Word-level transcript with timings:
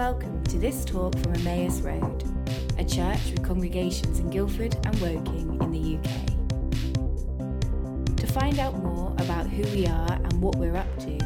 welcome 0.00 0.42
to 0.44 0.56
this 0.56 0.82
talk 0.86 1.14
from 1.18 1.34
Emmaus 1.34 1.82
Road, 1.82 2.24
a 2.78 2.84
church 2.84 3.20
with 3.32 3.42
congregations 3.42 4.18
in 4.18 4.30
Guildford 4.30 4.74
and 4.86 4.98
Woking 4.98 5.60
in 5.60 5.70
the 5.70 5.98
UK. 5.98 6.08
To 8.16 8.26
find 8.26 8.58
out 8.60 8.78
more 8.78 9.12
about 9.18 9.46
who 9.46 9.62
we 9.76 9.86
are 9.86 10.12
and 10.12 10.40
what 10.40 10.56
we're 10.56 10.78
up 10.78 10.88
to, 11.00 11.18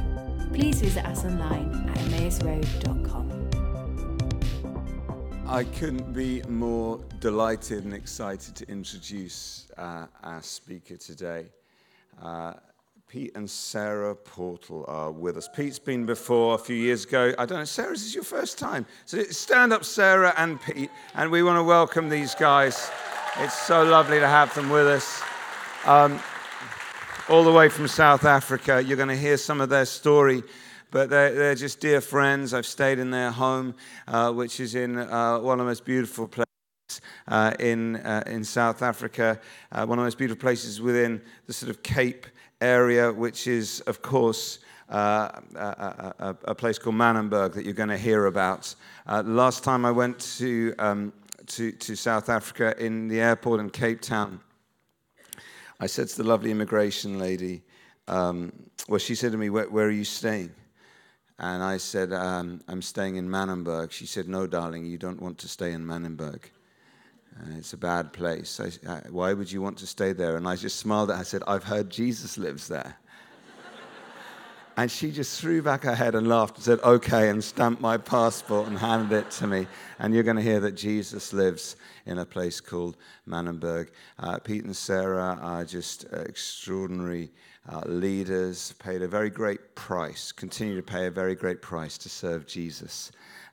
please 0.53 0.81
visit 0.81 1.07
us 1.07 1.25
online 1.25 1.89
at 1.89 1.99
emmausroad.com. 1.99 3.31
I 5.47 5.63
couldn't 5.63 6.13
be 6.13 6.43
more 6.49 6.99
delighted 7.21 7.85
and 7.85 7.95
excited 7.95 8.57
to 8.57 8.69
introduce 8.69 9.69
uh, 9.79 10.07
our 10.25 10.43
speaker 10.43 10.97
today. 10.97 11.47
Uh, 12.21 12.55
Pete 13.09 13.33
and 13.35 13.49
Sarah 13.49 14.15
Portal 14.15 14.85
are 14.89 15.13
with 15.13 15.37
us. 15.37 15.49
Pete's 15.55 15.79
been 15.79 16.07
before 16.07 16.55
a 16.55 16.59
few 16.59 16.77
years 16.77 17.05
ago. 17.05 17.33
I 17.39 17.47
don't 17.47 17.59
know, 17.59 17.65
Sarah, 17.65 17.93
this 17.93 18.05
is 18.05 18.15
your 18.15 18.25
first 18.25 18.59
time. 18.59 18.87
So 19.05 19.23
stand 19.25 19.73
up, 19.73 19.85
Sarah 19.85 20.35
and 20.37 20.61
Pete, 20.61 20.91
and 21.15 21.31
we 21.31 21.43
want 21.43 21.59
to 21.59 21.63
welcome 21.63 22.09
these 22.09 22.35
guys. 22.35 22.91
It's 23.39 23.59
so 23.59 23.85
lovely 23.85 24.19
to 24.19 24.27
have 24.27 24.55
them 24.55 24.71
with 24.71 24.87
us. 24.87 25.23
Um, 25.85 26.21
all 27.29 27.45
the 27.45 27.53
way 27.53 27.69
from 27.69 27.89
South 27.89 28.25
Africa. 28.25 28.83
You're 28.83 28.97
going 28.97 29.09
to 29.09 29.17
hear 29.17 29.37
some 29.37 29.61
of 29.61 29.69
their 29.69 29.87
story 29.87 30.43
but 30.95 31.11
they're, 31.11 31.35
they're, 31.35 31.55
just 31.57 31.81
dear 31.81 32.01
friends. 32.01 32.55
I've 32.55 32.65
stayed 32.65 33.01
in 33.01 33.11
their 33.11 33.33
home, 33.33 33.75
uh, 34.07 34.31
which 34.31 34.61
is 34.61 34.77
in 34.77 34.97
uh, 34.97 35.41
one 35.41 35.59
of 35.59 35.67
the 35.67 35.69
most 35.69 35.85
beautiful 35.85 36.29
places 36.29 37.01
uh, 37.27 37.53
in, 37.59 37.97
uh, 37.97 38.23
in 38.29 38.45
South 38.45 38.81
Africa, 38.81 39.41
uh, 39.73 39.85
one 39.87 39.99
of 39.99 40.03
the 40.03 40.07
most 40.07 40.19
beautiful 40.19 40.41
places 40.41 40.81
within 40.81 41.21
the 41.49 41.53
sort 41.53 41.71
of 41.71 41.83
Cape 41.83 42.27
area, 42.61 43.13
which 43.13 43.47
is, 43.47 43.81
of 43.81 44.03
course, 44.03 44.59
uh, 44.89 45.41
a, 45.55 46.15
a, 46.19 46.37
a, 46.45 46.55
place 46.55 46.79
called 46.79 46.95
Manenberg 46.97 47.55
that 47.55 47.65
you're 47.65 47.73
going 47.73 47.89
to 47.89 47.99
hear 47.99 48.27
about. 48.27 48.75
Uh, 49.07 49.23
last 49.25 49.65
time 49.65 49.85
I 49.85 49.91
went 49.91 50.19
to, 50.39 50.75
um, 50.79 51.13
to, 51.47 51.73
to, 51.73 51.97
South 51.97 52.29
Africa 52.29 52.75
in 52.79 53.09
the 53.09 53.21
airport 53.21 53.61
in 53.61 53.71
Cape 53.71 54.01
Town, 54.01 54.41
I 55.81 55.87
said 55.87 56.09
to 56.09 56.17
the 56.17 56.25
lovely 56.25 56.51
immigration 56.51 57.19
lady, 57.19 57.63
um, 58.09 58.53
well, 58.89 58.99
she 58.99 59.15
said 59.15 59.33
to 59.33 59.39
me, 59.39 59.51
where, 59.51 59.69
where 59.69 59.87
are 59.87 59.91
you 59.91 60.05
staying? 60.05 60.51
And 61.39 61.63
I 61.63 61.79
said, 61.79 62.13
um, 62.13 62.61
I'm 62.69 62.83
staying 62.83 63.17
in 63.17 63.29
Manenberg. 63.29 63.91
She 63.91 64.07
said, 64.07 64.29
No, 64.29 64.47
darling, 64.47 64.87
you 64.87 64.99
don't 64.99 65.21
want 65.21 65.39
to 65.39 65.49
stay 65.49 65.73
in 65.73 65.85
Manenberg. 65.85 66.43
Uh, 67.37 67.57
it's 67.59 67.73
a 67.73 67.77
bad 67.77 68.13
place. 68.13 68.61
I, 68.61 68.89
uh, 68.89 69.01
why 69.11 69.33
would 69.33 69.51
you 69.51 69.61
want 69.61 69.79
to 69.79 69.87
stay 69.87 70.13
there? 70.13 70.37
And 70.37 70.47
I 70.47 70.57
just 70.57 70.79
smiled 70.79 71.11
at 71.11 71.17
her. 71.17 71.21
I 71.21 71.25
said, 71.25 71.43
I've 71.47 71.65
heard 71.65 71.91
Jesus 71.91 72.39
lives 72.39 72.69
there. 72.69 72.97
and 74.77 74.91
she 74.91 75.11
just 75.11 75.41
threw 75.41 75.61
back 75.61 75.83
her 75.83 75.95
head 75.95 76.15
and 76.15 76.29
laughed 76.29 76.57
and 76.57 76.65
said, 76.65 76.81
Okay, 76.85 77.31
and 77.31 77.43
stamped 77.43 77.81
my 77.81 77.97
passport 77.97 78.69
and 78.69 78.79
handed 78.79 79.17
it 79.17 79.31
to 79.33 79.49
me. 79.49 79.67
And 79.99 80.15
you're 80.15 80.23
going 80.23 80.37
to 80.37 80.43
hear 80.43 80.61
that 80.61 80.73
Jesus 80.73 81.33
lives 81.33 81.77
in 82.07 82.19
a 82.19 82.25
place 82.25 82.61
called 82.61 82.97
Manenberg. 83.29 83.89
Uh, 84.19 84.39
Pete 84.39 84.65
and 84.65 84.77
Sarah 84.77 85.37
are 85.41 85.65
just 85.65 86.05
extraordinary 86.13 87.33
uh, 87.69 87.81
leaders, 87.87 88.75
paid 88.79 89.03
a 89.03 89.09
very 89.09 89.31
great 89.31 89.75
price, 89.75 90.31
continue 90.31 90.77
to 90.77 90.83
pay 90.83 91.07
a 91.07 91.11
very 91.11 91.35
great 91.35 91.63
price 91.63 91.99
to 91.99 92.09
serve 92.09 92.47
Jesus 92.47 93.11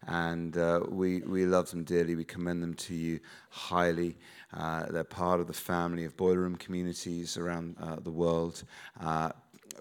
and 0.07 0.57
uh, 0.57 0.81
we, 0.89 1.19
we 1.21 1.45
love 1.45 1.69
them 1.69 1.83
dearly. 1.83 2.15
We 2.15 2.23
commend 2.23 2.63
them 2.63 2.73
to 2.75 2.95
you 2.95 3.19
highly. 3.49 4.15
Uh, 4.53 4.85
they're 4.91 5.03
part 5.03 5.39
of 5.39 5.47
the 5.47 5.53
family 5.53 6.05
of 6.05 6.17
boiler 6.17 6.39
room 6.39 6.55
communities 6.55 7.37
around 7.37 7.75
uh, 7.81 7.97
the 7.97 8.11
world. 8.11 8.63
Uh, 8.99 9.31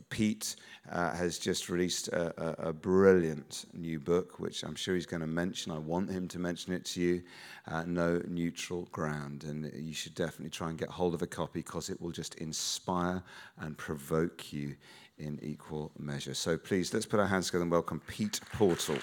Pete 0.08 0.56
uh, 0.90 1.14
has 1.14 1.38
just 1.38 1.68
released 1.68 2.08
a, 2.08 2.64
a, 2.64 2.68
a, 2.68 2.72
brilliant 2.72 3.66
new 3.74 3.98
book, 3.98 4.40
which 4.40 4.62
I'm 4.62 4.74
sure 4.74 4.94
he's 4.94 5.06
going 5.06 5.20
to 5.20 5.26
mention. 5.26 5.72
I 5.72 5.78
want 5.78 6.10
him 6.10 6.26
to 6.28 6.38
mention 6.38 6.72
it 6.72 6.84
to 6.86 7.00
you. 7.00 7.22
Uh, 7.66 7.84
no 7.86 8.22
Neutral 8.26 8.88
Ground. 8.92 9.44
And 9.44 9.70
you 9.74 9.92
should 9.92 10.14
definitely 10.14 10.50
try 10.50 10.70
and 10.70 10.78
get 10.78 10.88
hold 10.88 11.14
of 11.14 11.22
a 11.22 11.26
copy 11.26 11.60
because 11.60 11.90
it 11.90 12.00
will 12.00 12.12
just 12.12 12.36
inspire 12.36 13.22
and 13.58 13.76
provoke 13.76 14.52
you 14.52 14.76
in 15.18 15.38
equal 15.42 15.92
measure. 15.98 16.34
So 16.34 16.56
please, 16.56 16.94
let's 16.94 17.06
put 17.06 17.20
our 17.20 17.26
hands 17.26 17.46
together 17.46 17.62
and 17.62 17.70
welcome 17.70 18.00
Pete 18.06 18.40
Portal. 18.52 18.96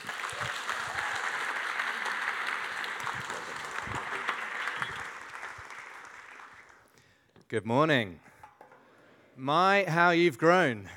Good 7.49 7.65
morning. 7.65 8.19
My, 9.37 9.85
how 9.87 10.09
you've 10.09 10.37
grown. 10.37 10.89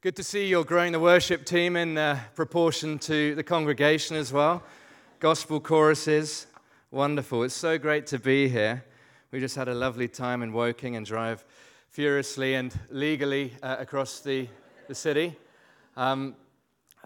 Good 0.00 0.16
to 0.16 0.24
see 0.24 0.48
you're 0.48 0.64
growing 0.64 0.90
the 0.90 0.98
worship 0.98 1.46
team 1.46 1.76
in 1.76 1.96
uh, 1.96 2.18
proportion 2.34 2.98
to 2.98 3.36
the 3.36 3.44
congregation 3.44 4.16
as 4.16 4.32
well. 4.32 4.64
Gospel 5.20 5.60
choruses, 5.60 6.48
wonderful. 6.90 7.44
It's 7.44 7.54
so 7.54 7.78
great 7.78 8.08
to 8.08 8.18
be 8.18 8.48
here. 8.48 8.84
We 9.30 9.38
just 9.38 9.54
had 9.54 9.68
a 9.68 9.74
lovely 9.74 10.08
time 10.08 10.42
in 10.42 10.52
Woking 10.52 10.96
and 10.96 11.06
drive 11.06 11.44
furiously 11.90 12.54
and 12.54 12.76
legally 12.90 13.52
uh, 13.62 13.76
across 13.78 14.18
the, 14.18 14.48
the 14.88 14.94
city. 14.96 15.36
Um, 15.96 16.34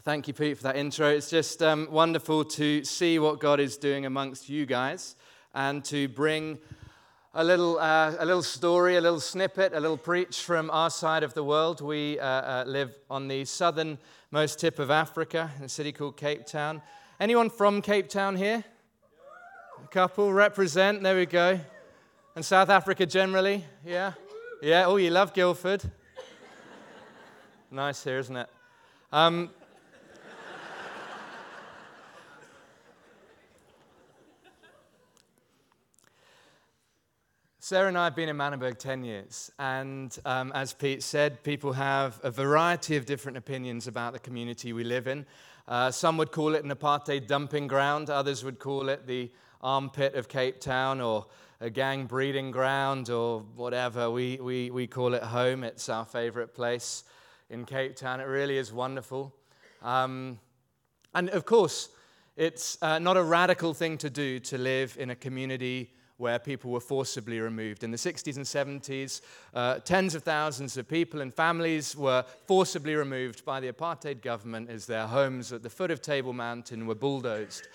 thank 0.04 0.26
you, 0.26 0.32
Pete, 0.32 0.56
for 0.56 0.62
that 0.62 0.76
intro. 0.76 1.10
It's 1.10 1.28
just 1.28 1.62
um, 1.62 1.86
wonderful 1.90 2.46
to 2.46 2.82
see 2.82 3.18
what 3.18 3.40
God 3.40 3.60
is 3.60 3.76
doing 3.76 4.06
amongst 4.06 4.48
you 4.48 4.64
guys 4.64 5.16
and 5.52 5.84
to 5.84 6.08
bring 6.08 6.56
a 7.34 7.44
little, 7.44 7.78
uh, 7.78 8.14
a 8.18 8.24
little 8.24 8.42
story, 8.42 8.96
a 8.96 9.00
little 9.00 9.20
snippet, 9.20 9.72
a 9.74 9.80
little 9.80 9.98
preach 9.98 10.40
from 10.42 10.70
our 10.70 10.90
side 10.90 11.22
of 11.22 11.34
the 11.34 11.44
world. 11.44 11.80
We 11.80 12.18
uh, 12.18 12.26
uh, 12.26 12.64
live 12.66 12.96
on 13.10 13.28
the 13.28 13.44
southernmost 13.44 14.58
tip 14.58 14.78
of 14.78 14.90
Africa 14.90 15.50
in 15.58 15.64
a 15.64 15.68
city 15.68 15.92
called 15.92 16.16
Cape 16.16 16.46
Town. 16.46 16.80
Anyone 17.20 17.50
from 17.50 17.82
Cape 17.82 18.08
Town 18.08 18.36
here? 18.36 18.64
A 19.84 19.88
couple 19.88 20.32
represent, 20.32 21.02
there 21.02 21.16
we 21.16 21.26
go. 21.26 21.60
And 22.34 22.44
South 22.44 22.70
Africa 22.70 23.04
generally? 23.04 23.64
Yeah? 23.84 24.12
Yeah, 24.62 24.86
oh, 24.86 24.96
you 24.96 25.10
love 25.10 25.34
Guildford. 25.34 25.82
nice 27.70 28.02
here, 28.02 28.18
isn't 28.18 28.36
it? 28.36 28.48
Um, 29.12 29.50
Sarah 37.68 37.88
and 37.88 37.98
I 37.98 38.04
have 38.04 38.16
been 38.16 38.30
in 38.30 38.36
Manenberg 38.38 38.78
10 38.78 39.04
years, 39.04 39.52
and 39.58 40.18
um, 40.24 40.52
as 40.54 40.72
Pete 40.72 41.02
said, 41.02 41.42
people 41.42 41.74
have 41.74 42.18
a 42.22 42.30
variety 42.30 42.96
of 42.96 43.04
different 43.04 43.36
opinions 43.36 43.86
about 43.86 44.14
the 44.14 44.18
community 44.18 44.72
we 44.72 44.84
live 44.84 45.06
in. 45.06 45.26
Uh, 45.66 45.90
some 45.90 46.16
would 46.16 46.32
call 46.32 46.54
it 46.54 46.64
an 46.64 46.70
apartheid 46.70 47.26
dumping 47.26 47.66
ground, 47.66 48.08
others 48.08 48.42
would 48.42 48.58
call 48.58 48.88
it 48.88 49.06
the 49.06 49.30
armpit 49.60 50.14
of 50.14 50.28
Cape 50.28 50.60
Town 50.60 51.02
or 51.02 51.26
a 51.60 51.68
gang 51.68 52.06
breeding 52.06 52.50
ground 52.50 53.10
or 53.10 53.40
whatever. 53.54 54.10
We, 54.10 54.38
we, 54.40 54.70
we 54.70 54.86
call 54.86 55.12
it 55.12 55.22
home, 55.22 55.62
it's 55.62 55.90
our 55.90 56.06
favorite 56.06 56.54
place 56.54 57.04
in 57.50 57.66
Cape 57.66 57.96
Town. 57.96 58.18
It 58.18 58.28
really 58.28 58.56
is 58.56 58.72
wonderful. 58.72 59.34
Um, 59.82 60.38
and 61.14 61.28
of 61.28 61.44
course, 61.44 61.90
it's 62.34 62.78
uh, 62.80 62.98
not 62.98 63.18
a 63.18 63.22
radical 63.22 63.74
thing 63.74 63.98
to 63.98 64.08
do 64.08 64.40
to 64.40 64.56
live 64.56 64.96
in 64.98 65.10
a 65.10 65.14
community 65.14 65.90
where 66.18 66.38
people 66.38 66.70
were 66.70 66.80
forcibly 66.80 67.40
removed. 67.40 67.84
In 67.84 67.92
the 67.92 67.96
60s 67.96 68.36
and 68.36 68.44
70s, 68.44 69.20
uh, 69.54 69.78
tens 69.78 70.14
of 70.14 70.24
thousands 70.24 70.76
of 70.76 70.88
people 70.88 71.20
and 71.20 71.32
families 71.32 71.96
were 71.96 72.24
forcibly 72.46 72.94
removed 72.94 73.44
by 73.44 73.60
the 73.60 73.72
apartheid 73.72 74.20
government 74.20 74.68
as 74.68 74.86
their 74.86 75.06
homes 75.06 75.52
at 75.52 75.62
the 75.62 75.70
foot 75.70 75.90
of 75.90 76.02
Table 76.02 76.32
Mountain 76.32 76.86
were 76.86 76.96
bulldozed. 76.96 77.68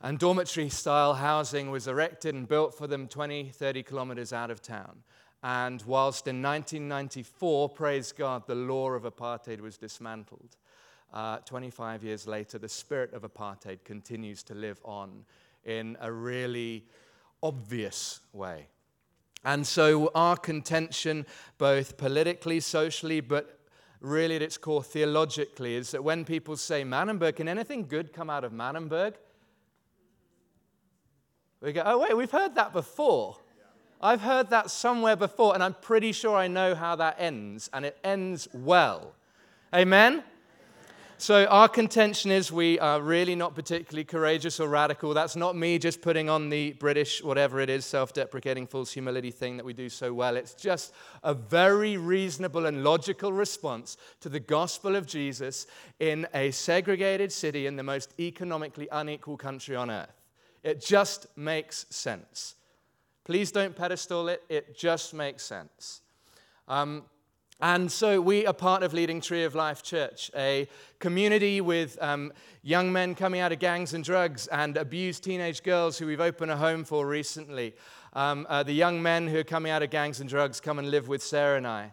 And 0.00 0.18
dormitory 0.18 0.70
style 0.70 1.14
housing 1.14 1.70
was 1.70 1.86
erected 1.86 2.34
and 2.34 2.48
built 2.48 2.76
for 2.76 2.86
them 2.86 3.06
20, 3.06 3.50
30 3.50 3.82
kilometers 3.82 4.32
out 4.32 4.50
of 4.50 4.62
town. 4.62 5.02
And 5.42 5.82
whilst 5.86 6.26
in 6.26 6.40
1994, 6.42 7.68
praise 7.68 8.12
God, 8.12 8.46
the 8.46 8.54
law 8.54 8.90
of 8.92 9.02
apartheid 9.02 9.60
was 9.60 9.76
dismantled, 9.76 10.56
uh, 11.12 11.38
25 11.38 12.02
years 12.02 12.26
later, 12.26 12.58
the 12.58 12.68
spirit 12.68 13.12
of 13.12 13.22
apartheid 13.22 13.84
continues 13.84 14.42
to 14.44 14.54
live 14.54 14.80
on 14.84 15.24
in 15.64 15.96
a 16.00 16.10
really 16.10 16.84
obvious 17.44 18.20
way. 18.32 18.66
And 19.44 19.66
so, 19.66 20.10
our 20.14 20.36
contention, 20.36 21.26
both 21.58 21.98
politically, 21.98 22.60
socially, 22.60 23.20
but 23.20 23.60
really 24.00 24.36
at 24.36 24.42
its 24.42 24.56
core 24.56 24.82
theologically, 24.82 25.76
is 25.76 25.90
that 25.90 26.02
when 26.02 26.24
people 26.24 26.56
say 26.56 26.82
Manenberg, 26.82 27.36
can 27.36 27.46
anything 27.46 27.86
good 27.86 28.12
come 28.14 28.30
out 28.30 28.42
of 28.42 28.52
Manenberg? 28.52 29.14
We 31.60 31.72
go, 31.72 31.82
oh, 31.84 31.98
wait, 31.98 32.16
we've 32.16 32.30
heard 32.30 32.54
that 32.54 32.72
before. 32.72 33.36
I've 34.00 34.22
heard 34.22 34.50
that 34.50 34.70
somewhere 34.70 35.16
before, 35.16 35.54
and 35.54 35.62
I'm 35.62 35.74
pretty 35.74 36.12
sure 36.12 36.36
I 36.36 36.48
know 36.48 36.74
how 36.74 36.96
that 36.96 37.16
ends, 37.18 37.70
and 37.72 37.84
it 37.84 37.98
ends 38.02 38.48
well. 38.52 39.14
Amen? 39.74 40.24
So, 41.16 41.44
our 41.46 41.68
contention 41.68 42.32
is 42.32 42.50
we 42.50 42.78
are 42.80 43.00
really 43.00 43.36
not 43.36 43.54
particularly 43.54 44.04
courageous 44.04 44.58
or 44.58 44.68
radical. 44.68 45.14
That's 45.14 45.36
not 45.36 45.54
me 45.54 45.78
just 45.78 46.02
putting 46.02 46.28
on 46.28 46.50
the 46.50 46.72
British, 46.72 47.22
whatever 47.22 47.60
it 47.60 47.70
is, 47.70 47.84
self 47.84 48.12
deprecating 48.12 48.66
false 48.66 48.92
humility 48.92 49.30
thing 49.30 49.56
that 49.56 49.64
we 49.64 49.72
do 49.72 49.88
so 49.88 50.12
well. 50.12 50.36
It's 50.36 50.54
just 50.54 50.92
a 51.22 51.32
very 51.32 51.96
reasonable 51.96 52.66
and 52.66 52.82
logical 52.82 53.32
response 53.32 53.96
to 54.20 54.28
the 54.28 54.40
gospel 54.40 54.96
of 54.96 55.06
Jesus 55.06 55.68
in 56.00 56.26
a 56.34 56.50
segregated 56.50 57.30
city 57.30 57.66
in 57.66 57.76
the 57.76 57.84
most 57.84 58.12
economically 58.18 58.88
unequal 58.90 59.36
country 59.36 59.76
on 59.76 59.92
earth. 59.92 60.20
It 60.64 60.80
just 60.84 61.28
makes 61.36 61.86
sense. 61.90 62.56
Please 63.24 63.52
don't 63.52 63.76
pedestal 63.76 64.28
it, 64.28 64.42
it 64.48 64.76
just 64.76 65.14
makes 65.14 65.44
sense. 65.44 66.00
Um, 66.66 67.04
and 67.60 67.90
so 67.90 68.20
we 68.20 68.46
are 68.46 68.52
part 68.52 68.82
of 68.82 68.92
leading 68.92 69.20
Tree 69.20 69.44
of 69.44 69.54
Life 69.54 69.82
Church, 69.82 70.30
a 70.36 70.68
community 70.98 71.60
with 71.60 71.96
um, 72.02 72.32
young 72.62 72.92
men 72.92 73.14
coming 73.14 73.40
out 73.40 73.52
of 73.52 73.60
gangs 73.60 73.94
and 73.94 74.02
drugs 74.02 74.48
and 74.48 74.76
abused 74.76 75.22
teenage 75.22 75.62
girls 75.62 75.96
who 75.96 76.06
we've 76.06 76.20
opened 76.20 76.50
a 76.50 76.56
home 76.56 76.82
for 76.82 77.06
recently. 77.06 77.74
Um, 78.12 78.46
uh, 78.48 78.64
the 78.64 78.72
young 78.72 79.00
men 79.02 79.28
who 79.28 79.38
are 79.38 79.44
coming 79.44 79.70
out 79.70 79.82
of 79.82 79.90
gangs 79.90 80.20
and 80.20 80.28
drugs 80.28 80.60
come 80.60 80.78
and 80.78 80.90
live 80.90 81.06
with 81.06 81.22
Sarah 81.22 81.56
and 81.56 81.66
I. 81.66 81.92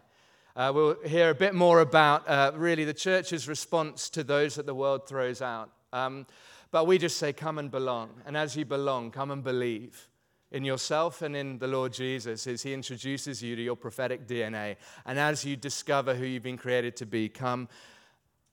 Uh, 0.56 0.72
we'll 0.74 0.96
hear 1.04 1.30
a 1.30 1.34
bit 1.34 1.54
more 1.54 1.80
about 1.80 2.28
uh, 2.28 2.52
really 2.54 2.84
the 2.84 2.92
church's 2.92 3.48
response 3.48 4.10
to 4.10 4.24
those 4.24 4.56
that 4.56 4.66
the 4.66 4.74
world 4.74 5.08
throws 5.08 5.40
out. 5.40 5.70
Um, 5.92 6.26
but 6.70 6.86
we 6.86 6.98
just 6.98 7.18
say, 7.18 7.32
come 7.32 7.58
and 7.58 7.70
belong. 7.70 8.10
And 8.26 8.36
as 8.36 8.56
you 8.56 8.64
belong, 8.64 9.10
come 9.12 9.30
and 9.30 9.44
believe 9.44 10.08
in 10.52 10.64
yourself 10.64 11.22
and 11.22 11.34
in 11.34 11.58
the 11.58 11.66
Lord 11.66 11.92
Jesus 11.92 12.46
as 12.46 12.62
He 12.62 12.74
introduces 12.74 13.42
you 13.42 13.56
to 13.56 13.62
your 13.62 13.76
prophetic 13.76 14.28
DNA. 14.28 14.76
And 15.06 15.18
as 15.18 15.44
you 15.44 15.56
discover 15.56 16.14
who 16.14 16.26
you've 16.26 16.42
been 16.42 16.58
created 16.58 16.94
to 16.96 17.06
be, 17.06 17.28
come 17.28 17.68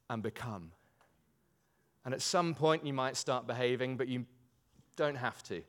and 0.09 0.23
become. 0.23 0.71
And 2.05 2.13
at 2.13 2.21
some 2.21 2.55
point, 2.55 2.85
you 2.85 2.93
might 2.93 3.17
start 3.17 3.45
behaving, 3.45 3.97
but 3.97 4.07
you 4.07 4.25
don't 4.95 5.17
have 5.17 5.43
to. 5.43 5.61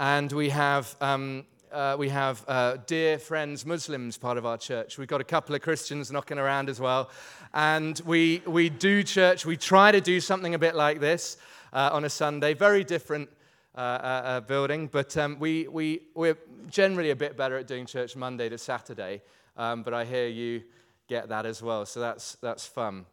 And 0.00 0.32
we 0.32 0.48
have. 0.50 0.96
Um, 1.00 1.44
uh, 1.72 1.96
we 1.98 2.08
have 2.08 2.44
uh, 2.46 2.76
dear 2.86 3.18
friends, 3.18 3.66
Muslims, 3.66 4.16
part 4.16 4.38
of 4.38 4.46
our 4.46 4.56
church. 4.56 4.98
We've 4.98 5.08
got 5.08 5.20
a 5.20 5.24
couple 5.24 5.54
of 5.54 5.62
Christians 5.62 6.12
knocking 6.12 6.38
around 6.38 6.70
as 6.70 6.80
well. 6.80 7.10
And 7.52 8.00
we, 8.06 8.40
we 8.46 8.70
do 8.70 9.02
church, 9.02 9.44
we 9.44 9.56
try 9.56 9.90
to 9.90 10.00
do 10.00 10.20
something 10.20 10.54
a 10.54 10.60
bit 10.60 10.76
like 10.76 11.00
this 11.00 11.36
uh, 11.72 11.90
on 11.92 12.04
a 12.04 12.08
Sunday, 12.08 12.54
very 12.54 12.84
different 12.84 13.28
uh, 13.76 13.80
uh, 13.80 13.82
uh, 13.82 14.40
building. 14.40 14.88
But 14.90 15.16
um, 15.16 15.38
we, 15.38 15.68
we, 15.68 16.02
we're 16.14 16.38
generally 16.68 17.10
a 17.10 17.16
bit 17.16 17.36
better 17.36 17.58
at 17.58 17.66
doing 17.66 17.86
church 17.86 18.16
Monday 18.16 18.48
to 18.48 18.58
Saturday. 18.58 19.22
Um, 19.56 19.82
but 19.82 19.92
I 19.94 20.04
hear 20.04 20.26
you 20.28 20.62
get 21.08 21.28
that 21.28 21.46
as 21.46 21.62
well. 21.62 21.86
So 21.86 22.00
that's, 22.00 22.36
that's 22.36 22.66
fun. 22.66 23.06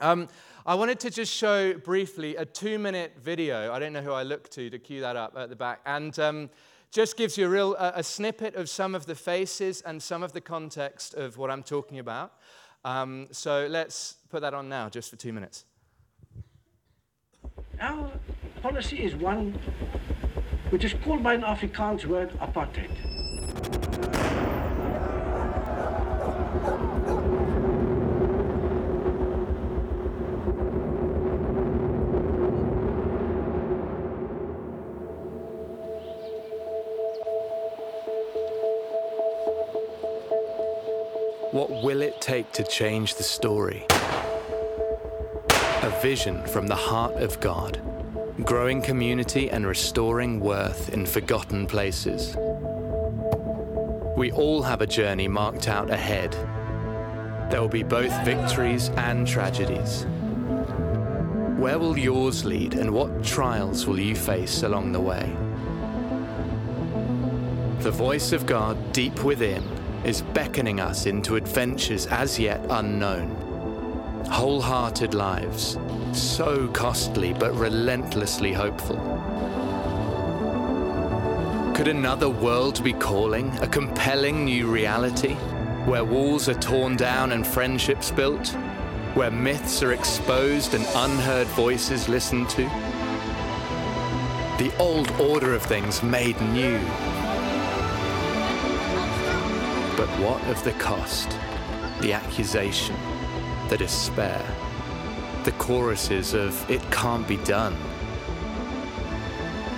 Um, 0.00 0.28
I 0.64 0.74
wanted 0.74 0.98
to 1.00 1.10
just 1.10 1.32
show 1.32 1.74
briefly 1.74 2.36
a 2.36 2.44
two 2.44 2.78
minute 2.78 3.16
video. 3.20 3.72
I 3.72 3.78
don't 3.78 3.92
know 3.92 4.00
who 4.00 4.12
I 4.12 4.22
look 4.22 4.48
to 4.50 4.70
to 4.70 4.78
cue 4.78 5.00
that 5.02 5.16
up 5.16 5.36
at 5.36 5.50
the 5.50 5.56
back. 5.56 5.80
And 5.84 6.18
um, 6.18 6.50
just 6.90 7.16
gives 7.16 7.36
you 7.36 7.46
a 7.46 7.50
real 7.50 7.74
a, 7.76 7.92
a, 7.96 8.02
snippet 8.02 8.54
of 8.54 8.68
some 8.68 8.94
of 8.94 9.06
the 9.06 9.14
faces 9.14 9.80
and 9.82 10.02
some 10.02 10.22
of 10.22 10.32
the 10.32 10.40
context 10.40 11.14
of 11.14 11.36
what 11.36 11.50
I'm 11.50 11.62
talking 11.62 11.98
about. 11.98 12.32
Um, 12.84 13.28
so 13.30 13.66
let's 13.68 14.14
put 14.30 14.40
that 14.40 14.54
on 14.54 14.68
now, 14.68 14.88
just 14.88 15.10
for 15.10 15.16
two 15.16 15.32
minutes. 15.32 15.64
Our 17.78 18.10
policy 18.62 19.02
is 19.02 19.14
one 19.16 19.58
which 20.68 20.84
is 20.84 20.94
called 21.02 21.22
by 21.22 21.34
an 21.34 21.42
Afrikaans 21.42 22.04
word 22.04 22.30
apartheid. 22.40 22.90
What 41.52 41.82
will 41.82 42.00
it 42.00 42.20
take 42.20 42.52
to 42.52 42.62
change 42.62 43.16
the 43.16 43.24
story? 43.24 43.86
A 45.82 45.98
vision 46.00 46.46
from 46.46 46.68
the 46.68 46.76
heart 46.76 47.14
of 47.14 47.40
God, 47.40 47.80
growing 48.42 48.80
community 48.80 49.50
and 49.50 49.66
restoring 49.66 50.40
worth 50.40 50.90
in 50.90 51.04
forgotten 51.04 51.66
places. 51.66 52.36
We 54.16 54.30
all 54.32 54.62
have 54.62 54.80
a 54.80 54.86
journey 54.86 55.26
marked 55.26 55.68
out 55.68 55.90
ahead. 55.90 56.32
There 57.50 57.60
will 57.60 57.68
be 57.68 57.82
both 57.82 58.12
victories 58.24 58.90
and 58.90 59.26
tragedies. 59.26 60.06
Where 61.58 61.78
will 61.78 61.98
yours 61.98 62.44
lead, 62.44 62.74
and 62.74 62.92
what 62.92 63.24
trials 63.24 63.86
will 63.86 63.98
you 63.98 64.14
face 64.14 64.62
along 64.62 64.92
the 64.92 65.00
way? 65.00 65.34
The 67.80 67.90
voice 67.90 68.32
of 68.32 68.46
God 68.46 68.92
deep 68.92 69.24
within 69.24 69.62
is 70.04 70.22
beckoning 70.22 70.80
us 70.80 71.06
into 71.06 71.36
adventures 71.36 72.06
as 72.06 72.38
yet 72.38 72.64
unknown 72.70 73.49
wholehearted 74.28 75.14
lives, 75.14 75.78
so 76.12 76.68
costly 76.68 77.32
but 77.32 77.54
relentlessly 77.54 78.52
hopeful. 78.52 78.96
Could 81.74 81.88
another 81.88 82.28
world 82.28 82.84
be 82.84 82.92
calling, 82.92 83.50
a 83.58 83.66
compelling 83.66 84.44
new 84.44 84.66
reality, 84.70 85.34
where 85.86 86.04
walls 86.04 86.48
are 86.48 86.54
torn 86.54 86.96
down 86.96 87.32
and 87.32 87.46
friendships 87.46 88.10
built, 88.10 88.48
where 89.14 89.30
myths 89.30 89.82
are 89.82 89.92
exposed 89.92 90.74
and 90.74 90.86
unheard 90.94 91.46
voices 91.48 92.08
listened 92.08 92.48
to? 92.50 92.64
The 94.58 94.70
old 94.78 95.10
order 95.18 95.54
of 95.54 95.62
things 95.62 96.02
made 96.02 96.38
new. 96.52 96.78
But 99.96 100.08
what 100.20 100.44
of 100.48 100.62
the 100.64 100.72
cost? 100.72 101.30
The 102.02 102.12
accusation? 102.12 102.94
The 103.70 103.78
despair, 103.78 104.44
the 105.44 105.52
choruses 105.52 106.34
of 106.34 106.68
it 106.68 106.82
can't 106.90 107.26
be 107.28 107.36
done. 107.38 107.76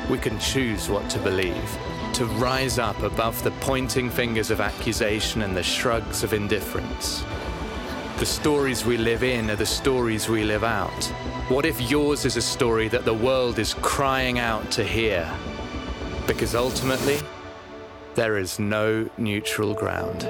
We 0.08 0.16
can 0.16 0.38
choose 0.38 0.88
what 0.88 1.10
to 1.10 1.18
believe, 1.18 1.78
to 2.14 2.24
rise 2.24 2.78
up 2.78 3.00
above 3.02 3.42
the 3.44 3.50
pointing 3.60 4.08
fingers 4.08 4.50
of 4.50 4.62
accusation 4.62 5.42
and 5.42 5.54
the 5.54 5.62
shrugs 5.62 6.24
of 6.24 6.32
indifference. 6.32 7.22
The 8.16 8.24
stories 8.24 8.86
we 8.86 8.96
live 8.96 9.22
in 9.22 9.50
are 9.50 9.56
the 9.56 9.66
stories 9.66 10.26
we 10.26 10.42
live 10.42 10.64
out. 10.64 11.04
What 11.48 11.66
if 11.66 11.78
yours 11.90 12.24
is 12.24 12.38
a 12.38 12.42
story 12.42 12.88
that 12.88 13.04
the 13.04 13.12
world 13.12 13.58
is 13.58 13.74
crying 13.74 14.38
out 14.38 14.70
to 14.70 14.84
hear? 14.84 15.30
Because 16.26 16.54
ultimately, 16.54 17.18
there 18.14 18.38
is 18.38 18.58
no 18.58 19.10
neutral 19.18 19.74
ground. 19.74 20.26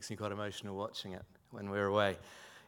Makes 0.00 0.08
me 0.08 0.16
quite 0.16 0.32
emotional 0.32 0.74
watching 0.74 1.12
it 1.12 1.20
when 1.50 1.68
we're 1.68 1.84
away. 1.84 2.16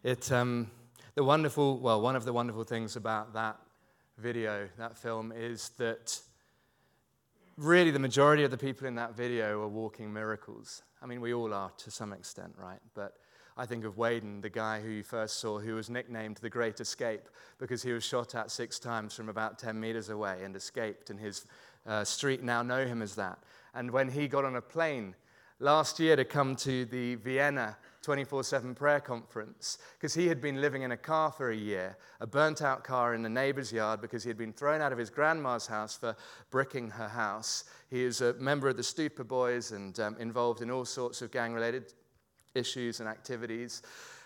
It, 0.05 0.31
um, 0.31 0.71
the 1.15 1.25
wonderful, 1.25 1.79
well, 1.79 1.99
one 2.03 2.15
of 2.15 2.27
the 2.27 2.33
wonderful 2.35 2.63
things 2.63 2.95
about 2.95 3.33
that 3.33 3.57
video, 4.19 4.69
that 4.77 4.99
film, 4.99 5.33
is 5.35 5.71
that 5.79 6.21
really 7.57 7.91
the 7.91 7.99
majority 7.99 8.45
of 8.45 8.51
the 8.51 8.59
people 8.59 8.87
in 8.87 8.97
that 8.97 9.17
video 9.17 9.63
are 9.63 9.69
walking 9.69 10.13
miracles. 10.13 10.83
I 11.01 11.07
mean, 11.07 11.23
we 11.23 11.33
all 11.33 11.55
are 11.55 11.71
to 11.79 11.91
some 11.91 12.13
extent, 12.13 12.53
right? 12.59 12.81
But 12.95 13.15
I 13.57 13.65
think 13.65 13.87
of 13.87 13.97
Waden, 13.97 14.43
the 14.43 14.51
guy 14.51 14.83
who 14.83 14.91
you 14.91 15.03
first 15.03 15.41
saw, 15.41 15.59
who 15.59 15.75
was 15.75 15.89
nicknamed 15.89 16.37
the 16.37 16.51
Great 16.51 16.81
Escape 16.81 17.31
because 17.57 17.83
he 17.83 17.93
was 17.93 18.05
shot 18.05 18.35
at 18.35 18.51
six 18.51 18.79
times 18.79 19.15
from 19.15 19.31
about 19.31 19.59
10 19.59 19.81
meters 19.81 20.11
away 20.11 20.43
and 20.45 20.55
escaped, 20.55 21.09
and 21.09 21.19
his 21.19 21.47
uh, 21.87 22.05
street 22.05 22.43
now 22.43 22.61
know 22.61 22.85
him 22.85 23.01
as 23.01 23.15
that. 23.15 23.39
And 23.73 23.91
when 23.91 24.11
he 24.11 24.29
got 24.29 24.45
on 24.45 24.57
a 24.57 24.61
plane 24.61 25.15
last 25.63 26.01
year 26.01 26.17
to 26.17 26.25
come 26.25 26.57
to 26.57 26.85
the 26.87 27.15
Vienna 27.15 27.77
24 28.03 28.43
7 28.43 28.75
prayer 28.75 28.99
conference 28.99 29.79
because 29.97 30.13
he 30.13 30.27
had 30.27 30.41
been 30.41 30.61
living 30.61 30.83
in 30.83 30.91
a 30.91 30.97
car 30.97 31.31
for 31.31 31.51
a 31.51 31.57
year, 31.57 31.97
a 32.21 32.27
burnt 32.27 32.63
out 32.63 32.83
car 32.83 33.15
in 33.15 33.23
the 33.23 33.29
neighbor's 33.29 33.73
yard 33.73 34.01
because 34.01 34.25
he 34.25 34.29
had 34.29 34.37
been 34.37 34.53
thrown 34.53 34.81
out 34.81 34.91
of 34.91 34.99
his 34.99 35.09
grandma's 35.09 35.69
house 35.69 35.97
for 35.97 36.17
bricking 36.51 36.91
her 36.91 37.07
house. 37.07 37.65
He 37.91 38.03
is 38.03 38.21
a 38.23 38.35
member 38.35 38.69
of 38.69 38.77
the 38.77 38.83
Stupa 38.83 39.27
Boys 39.27 39.71
and 39.71 39.99
um, 40.01 40.17
involved 40.19 40.63
in 40.63 40.71
all 40.71 40.85
sorts 40.85 41.23
of 41.23 41.31
gang 41.31 41.55
related 41.55 41.93
issues 42.57 42.99
and 42.99 43.09
activities 43.09 43.83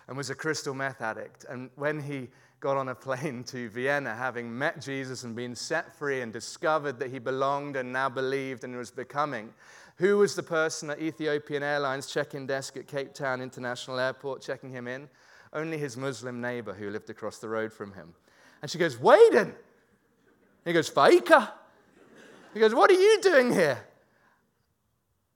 and 0.08 0.16
was 0.16 0.30
a 0.30 0.34
crystal 0.34 0.74
meth 0.74 1.02
addict. 1.02 1.44
And 1.50 1.68
when 1.76 2.00
he 2.00 2.28
got 2.60 2.78
on 2.78 2.88
a 2.88 2.94
plane 3.06 3.44
to 3.44 3.68
Vienna, 3.68 4.14
having 4.14 4.56
met 4.56 4.80
Jesus 4.80 5.24
and 5.24 5.36
been 5.36 5.54
set 5.54 5.94
free 5.94 6.22
and 6.22 6.32
discovered 6.32 6.98
that 6.98 7.10
he 7.10 7.18
belonged 7.18 7.76
and 7.76 7.92
now 7.92 8.08
believed 8.08 8.64
and 8.64 8.74
was 8.74 8.90
becoming, 8.90 9.52
who 9.96 10.18
was 10.18 10.34
the 10.34 10.42
person 10.42 10.90
at 10.90 11.00
Ethiopian 11.00 11.62
Airlines 11.62 12.06
check-in 12.06 12.46
desk 12.46 12.76
at 12.76 12.86
Cape 12.86 13.14
Town 13.14 13.40
International 13.40 13.98
Airport 13.98 14.42
checking 14.42 14.70
him 14.70 14.86
in? 14.86 15.08
Only 15.52 15.78
his 15.78 15.96
Muslim 15.96 16.40
neighbor 16.40 16.74
who 16.74 16.90
lived 16.90 17.08
across 17.08 17.38
the 17.38 17.48
road 17.48 17.72
from 17.72 17.92
him. 17.94 18.14
And 18.60 18.70
she 18.70 18.78
goes, 18.78 18.96
Waden. 18.96 19.54
He 20.64 20.72
goes, 20.72 20.90
Faika. 20.90 21.50
He 22.52 22.60
goes, 22.60 22.74
What 22.74 22.90
are 22.90 22.94
you 22.94 23.20
doing 23.22 23.52
here? 23.52 23.78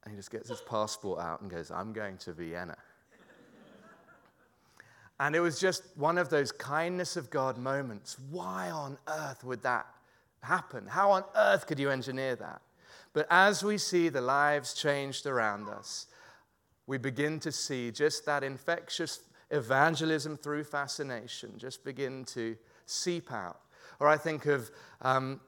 And 0.05 0.13
he 0.13 0.17
just 0.17 0.31
gets 0.31 0.49
his 0.49 0.61
passport 0.61 1.21
out 1.21 1.41
and 1.41 1.51
goes, 1.51 1.71
I'm 1.71 1.93
going 1.93 2.17
to 2.19 2.33
Vienna. 2.33 2.77
And 5.21 5.37
it 5.37 5.41
was 5.41 5.61
just 5.61 5.83
one 5.97 6.17
of 6.17 6.31
those 6.31 6.51
kindness 6.51 7.17
of 7.17 7.29
God 7.29 7.59
moments. 7.59 8.17
Why 8.31 8.71
on 8.71 8.97
earth 9.07 9.45
would 9.45 9.63
that 9.63 9.87
happen? 10.43 10.87
How 10.87 11.11
on 11.11 11.25
earth 11.37 11.67
could 11.67 11.79
you 11.79 11.91
engineer 11.91 12.37
that? 12.37 12.63
But 13.13 13.27
as 13.31 13.65
we 13.65 13.79
see 13.79 14.09
the 14.09 14.21
lives 14.21 14.75
changed 14.75 15.27
around 15.27 15.69
us, 15.69 16.07
we 16.87 16.99
begin 16.99 17.41
to 17.41 17.53
see 17.53 17.91
just 17.91 18.27
that 18.27 18.43
infectious 18.43 19.21
evangelism 19.51 20.37
through 20.37 20.65
fascination 20.65 21.53
just 21.57 21.85
begin 21.85 22.25
to 22.25 22.57
seep 22.87 23.33
out. 23.33 23.61
Or 23.99 24.09
I 24.09 24.17
think 24.17 24.47
of 24.47 24.71
um, 25.03 25.41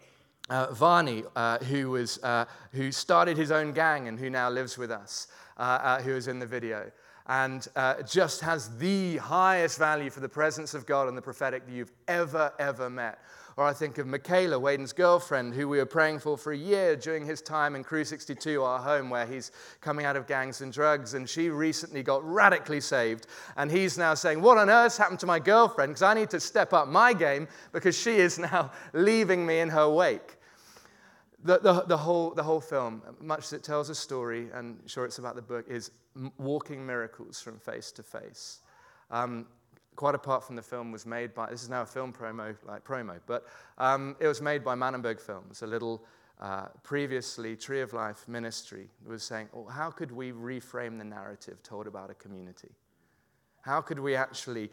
uh, 0.51 0.73
Varney, 0.73 1.25
uh, 1.37 1.59
who, 1.59 1.91
was, 1.91 2.19
uh, 2.23 2.45
who 2.73 2.93
started 2.93 3.37
his 3.37 3.51
own 3.51 3.73
gang 3.73 4.09
and 4.09 4.19
who 4.19 4.29
now 4.29 4.51
lives 4.51 4.77
with 4.77 4.91
us, 4.91 5.29
uh, 5.57 5.61
uh, 5.61 6.03
who 6.03 6.15
is 6.15 6.29
in 6.29 6.39
the 6.39 6.47
video, 6.47 6.91
and 7.27 7.69
uh, 7.77 8.03
just 8.03 8.41
has 8.41 8.77
the 8.79 9.17
highest 9.19 9.79
value 9.79 10.11
for 10.11 10.21
the 10.21 10.29
presence 10.29 10.75
of 10.75 10.87
God 10.87 11.09
and 11.09 11.17
the 11.17 11.23
prophetic 11.23 11.67
that 11.67 11.73
you've 11.73 11.93
ever, 12.09 12.53
ever 12.59 12.91
met. 12.91 13.21
Or 13.57 13.65
I 13.65 13.73
think 13.73 13.99
of 13.99 14.07
Michaela, 14.07 14.59
Waden's 14.59 14.93
girlfriend, 14.93 15.55
who 15.55 15.69
we 15.69 15.79
were 15.79 15.87
praying 15.87 16.21
for 16.21 16.39
for 16.39 16.53
a 16.53 16.57
year 16.57 16.97
during 16.97 17.27
his 17.27 17.43
time 17.43 17.77
in 17.77 17.85
Crew 17.85 18.05
62, 18.05 18.63
our 18.63 18.79
home, 18.79 19.11
where 19.11 19.27
he's 19.27 19.51
coming 19.81 20.07
out 20.07 20.17
of 20.17 20.27
gangs 20.27 20.63
and 20.63 20.73
drugs. 20.73 21.15
And 21.15 21.29
she 21.29 21.51
recently 21.51 22.03
got 22.03 22.25
radically 22.25 22.81
saved. 22.81 23.27
And 23.57 23.71
he's 23.71 23.99
now 23.99 24.15
saying, 24.15 24.41
What 24.41 24.57
on 24.57 24.71
earth 24.71 24.97
happened 24.97 25.21
to 25.21 25.27
my 25.27 25.39
girlfriend? 25.39 25.91
Because 25.91 26.03
I 26.03 26.15
need 26.15 26.31
to 26.31 26.41
step 26.41 26.73
up 26.73 26.89
my 26.89 27.13
game 27.13 27.47
because 27.73 27.99
she 27.99 28.17
is 28.17 28.39
now 28.39 28.71
leaving 28.93 29.45
me 29.45 29.61
in 29.61 29.69
her 29.69 29.89
wake. 29.89 30.37
The, 31.45 31.59
the, 31.59 31.83
the, 31.83 31.97
whole, 31.97 32.31
the 32.31 32.43
whole 32.43 32.61
film, 32.61 33.03
much 33.21 33.41
as 33.41 33.53
it 33.53 33.65
tells 33.65 33.91
a 33.91 33.97
story, 33.97 34.49
and 34.55 34.79
sure 34.87 35.05
it's 35.05 35.19
about 35.19 35.35
the 35.35 35.43
book, 35.43 35.67
is 35.69 35.91
walking 36.39 36.87
miracles 36.87 37.41
from 37.41 37.59
face 37.59 37.91
to 37.93 38.03
face. 38.05 38.61
Um, 39.11 39.47
quite 39.97 40.15
apart 40.15 40.45
from 40.45 40.57
the 40.57 40.63
film, 40.63 40.93
was 40.93 41.07
made 41.07 41.35
by, 41.35 41.51
this 41.51 41.63
is 41.63 41.69
now 41.69 41.83
a 41.83 41.87
film 41.87 42.13
promo, 42.13 42.55
like 42.67 42.85
promo, 42.85 43.21
but 43.27 43.47
um, 43.79 44.17
it 44.21 44.27
was 44.27 44.41
made 44.41 44.65
by 44.65 44.75
Manenberg 44.75 45.21
Films, 45.21 45.63
a 45.63 45.67
little 45.67 46.05
uh, 46.41 46.67
previously 46.83 47.55
Tree 47.55 47.81
of 47.81 47.93
Life 47.93 48.27
ministry 48.27 48.89
was 49.07 49.23
saying, 49.23 49.49
oh, 49.55 49.67
how 49.67 49.91
could 49.91 50.11
we 50.11 50.33
reframe 50.33 50.99
the 50.99 51.05
narrative 51.05 51.63
told 51.63 51.87
about 51.87 52.11
a 52.11 52.15
community? 52.15 52.71
How 53.61 53.81
could 53.81 54.01
we 54.01 54.17
actually 54.17 54.71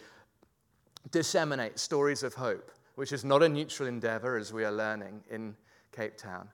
disseminate 1.11 1.77
stories 1.77 2.23
of 2.23 2.33
hope, 2.33 2.71
which 2.95 3.11
is 3.11 3.23
not 3.23 3.43
a 3.43 3.49
neutral 3.49 3.87
endeavor 3.87 4.35
as 4.35 4.51
we 4.51 4.65
are 4.65 4.71
learning 4.71 5.21
in 5.29 5.55
Cape 5.91 6.17
Town? 6.17 6.49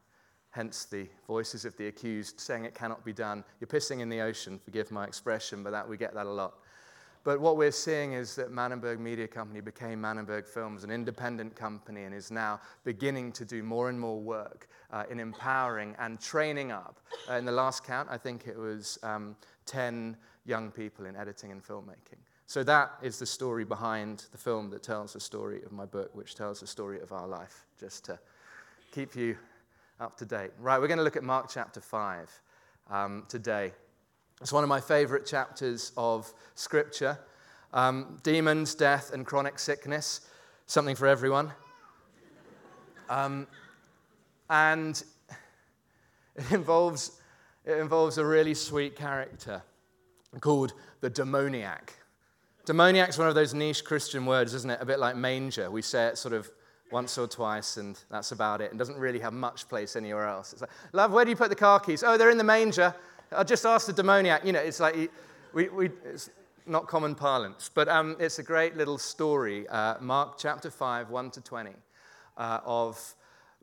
Hence 0.49 0.83
the 0.85 1.07
voices 1.27 1.63
of 1.63 1.77
the 1.77 1.87
accused 1.87 2.39
saying 2.39 2.65
it 2.65 2.75
cannot 2.75 3.05
be 3.05 3.13
done. 3.13 3.43
You're 3.59 3.67
pissing 3.67 4.01
in 4.01 4.09
the 4.09 4.19
ocean, 4.19 4.59
forgive 4.59 4.91
my 4.91 5.05
expression, 5.05 5.63
but 5.63 5.71
that 5.71 5.87
we 5.87 5.95
get 5.95 6.13
that 6.13 6.25
a 6.25 6.31
lot. 6.31 6.55
But 7.25 7.41
what 7.41 7.57
we're 7.57 7.71
seeing 7.71 8.13
is 8.13 8.35
that 8.35 8.51
Manenberg 8.51 8.99
Media 8.99 9.27
Company 9.27 9.59
became 9.59 9.99
Manenberg 9.99 10.45
Films, 10.45 10.83
an 10.83 10.91
independent 10.91 11.55
company, 11.55 12.03
and 12.03 12.13
is 12.13 12.29
now 12.29 12.61
beginning 12.83 13.31
to 13.31 13.43
do 13.43 13.63
more 13.63 13.89
and 13.89 13.99
more 13.99 14.19
work 14.19 14.67
uh, 14.91 15.05
in 15.09 15.19
empowering 15.19 15.95
and 15.97 16.21
training 16.21 16.71
up. 16.71 16.99
Uh, 17.27 17.33
in 17.33 17.43
the 17.45 17.51
last 17.51 17.83
count, 17.83 18.07
I 18.11 18.17
think 18.19 18.45
it 18.45 18.55
was 18.55 18.99
um, 19.01 19.35
10 19.65 20.15
young 20.45 20.69
people 20.69 21.07
in 21.07 21.15
editing 21.15 21.51
and 21.51 21.63
filmmaking. 21.65 22.21
So 22.45 22.63
that 22.63 22.91
is 23.01 23.17
the 23.17 23.25
story 23.25 23.65
behind 23.65 24.25
the 24.31 24.37
film 24.37 24.69
that 24.69 24.83
tells 24.83 25.13
the 25.13 25.19
story 25.19 25.63
of 25.63 25.71
my 25.71 25.85
book, 25.85 26.13
which 26.13 26.35
tells 26.35 26.59
the 26.59 26.67
story 26.67 27.01
of 27.01 27.11
our 27.11 27.27
life, 27.27 27.65
just 27.79 28.05
to 28.05 28.19
keep 28.91 29.15
you 29.15 29.35
up 29.99 30.15
to 30.17 30.25
date. 30.25 30.51
Right, 30.59 30.79
we're 30.79 30.87
going 30.87 30.99
to 30.99 31.03
look 31.03 31.17
at 31.17 31.23
Mark 31.23 31.47
chapter 31.49 31.81
5 31.81 32.41
um, 32.91 33.23
today. 33.27 33.71
It's 34.41 34.51
one 34.51 34.63
of 34.63 34.69
my 34.69 34.81
favorite 34.81 35.25
chapters 35.25 35.91
of 35.95 36.31
Scripture. 36.55 37.17
Um, 37.73 38.19
demons, 38.23 38.75
death, 38.75 39.13
and 39.13 39.25
chronic 39.25 39.59
sickness, 39.59 40.21
something 40.65 40.95
for 40.95 41.07
everyone. 41.07 41.51
Um, 43.09 43.47
and 44.49 45.01
it 46.35 46.51
involves, 46.51 47.19
it 47.65 47.77
involves 47.77 48.17
a 48.17 48.25
really 48.25 48.53
sweet 48.53 48.95
character 48.95 49.61
called 50.41 50.73
the 51.01 51.09
demoniac. 51.09 51.93
Demoniac's 52.65 53.17
one 53.17 53.27
of 53.27 53.35
those 53.35 53.53
niche 53.53 53.85
Christian 53.85 54.25
words, 54.25 54.53
isn't 54.53 54.69
it? 54.69 54.79
A 54.81 54.85
bit 54.85 54.99
like 54.99 55.15
manger. 55.15 55.69
We 55.69 55.81
say 55.81 56.07
it 56.07 56.17
sort 56.17 56.33
of 56.33 56.49
once 56.91 57.17
or 57.17 57.27
twice, 57.27 57.77
and 57.77 57.99
that's 58.09 58.31
about 58.31 58.61
it, 58.61 58.71
and 58.71 58.79
doesn't 58.79 58.97
really 58.97 59.19
have 59.19 59.33
much 59.33 59.67
place 59.67 59.95
anywhere 59.95 60.25
else. 60.25 60.53
It's 60.53 60.61
like, 60.61 60.71
love, 60.93 61.11
where 61.11 61.25
do 61.25 61.29
you 61.29 61.35
put 61.35 61.49
the 61.49 61.55
car 61.55 61.79
keys? 61.79 62.03
Oh, 62.03 62.17
they're 62.17 62.29
in 62.29 62.37
the 62.37 62.43
manger. 62.43 62.93
I 63.31 63.43
just 63.43 63.65
asked 63.65 63.87
the 63.87 63.93
demoniac. 63.93 64.45
You 64.45 64.53
know, 64.53 64.59
it's 64.59 64.79
like 64.79 65.11
we, 65.53 65.69
we, 65.69 65.89
it's 66.05 66.29
not 66.65 66.87
common 66.87 67.15
parlance, 67.15 67.69
but 67.73 67.87
um, 67.87 68.15
it's 68.19 68.39
a 68.39 68.43
great 68.43 68.75
little 68.75 68.97
story. 68.97 69.67
Uh, 69.67 69.95
Mark 69.99 70.37
chapter 70.37 70.69
5, 70.69 71.09
1 71.09 71.31
to 71.31 71.41
20, 71.41 71.71
uh, 72.37 72.59
of 72.65 73.15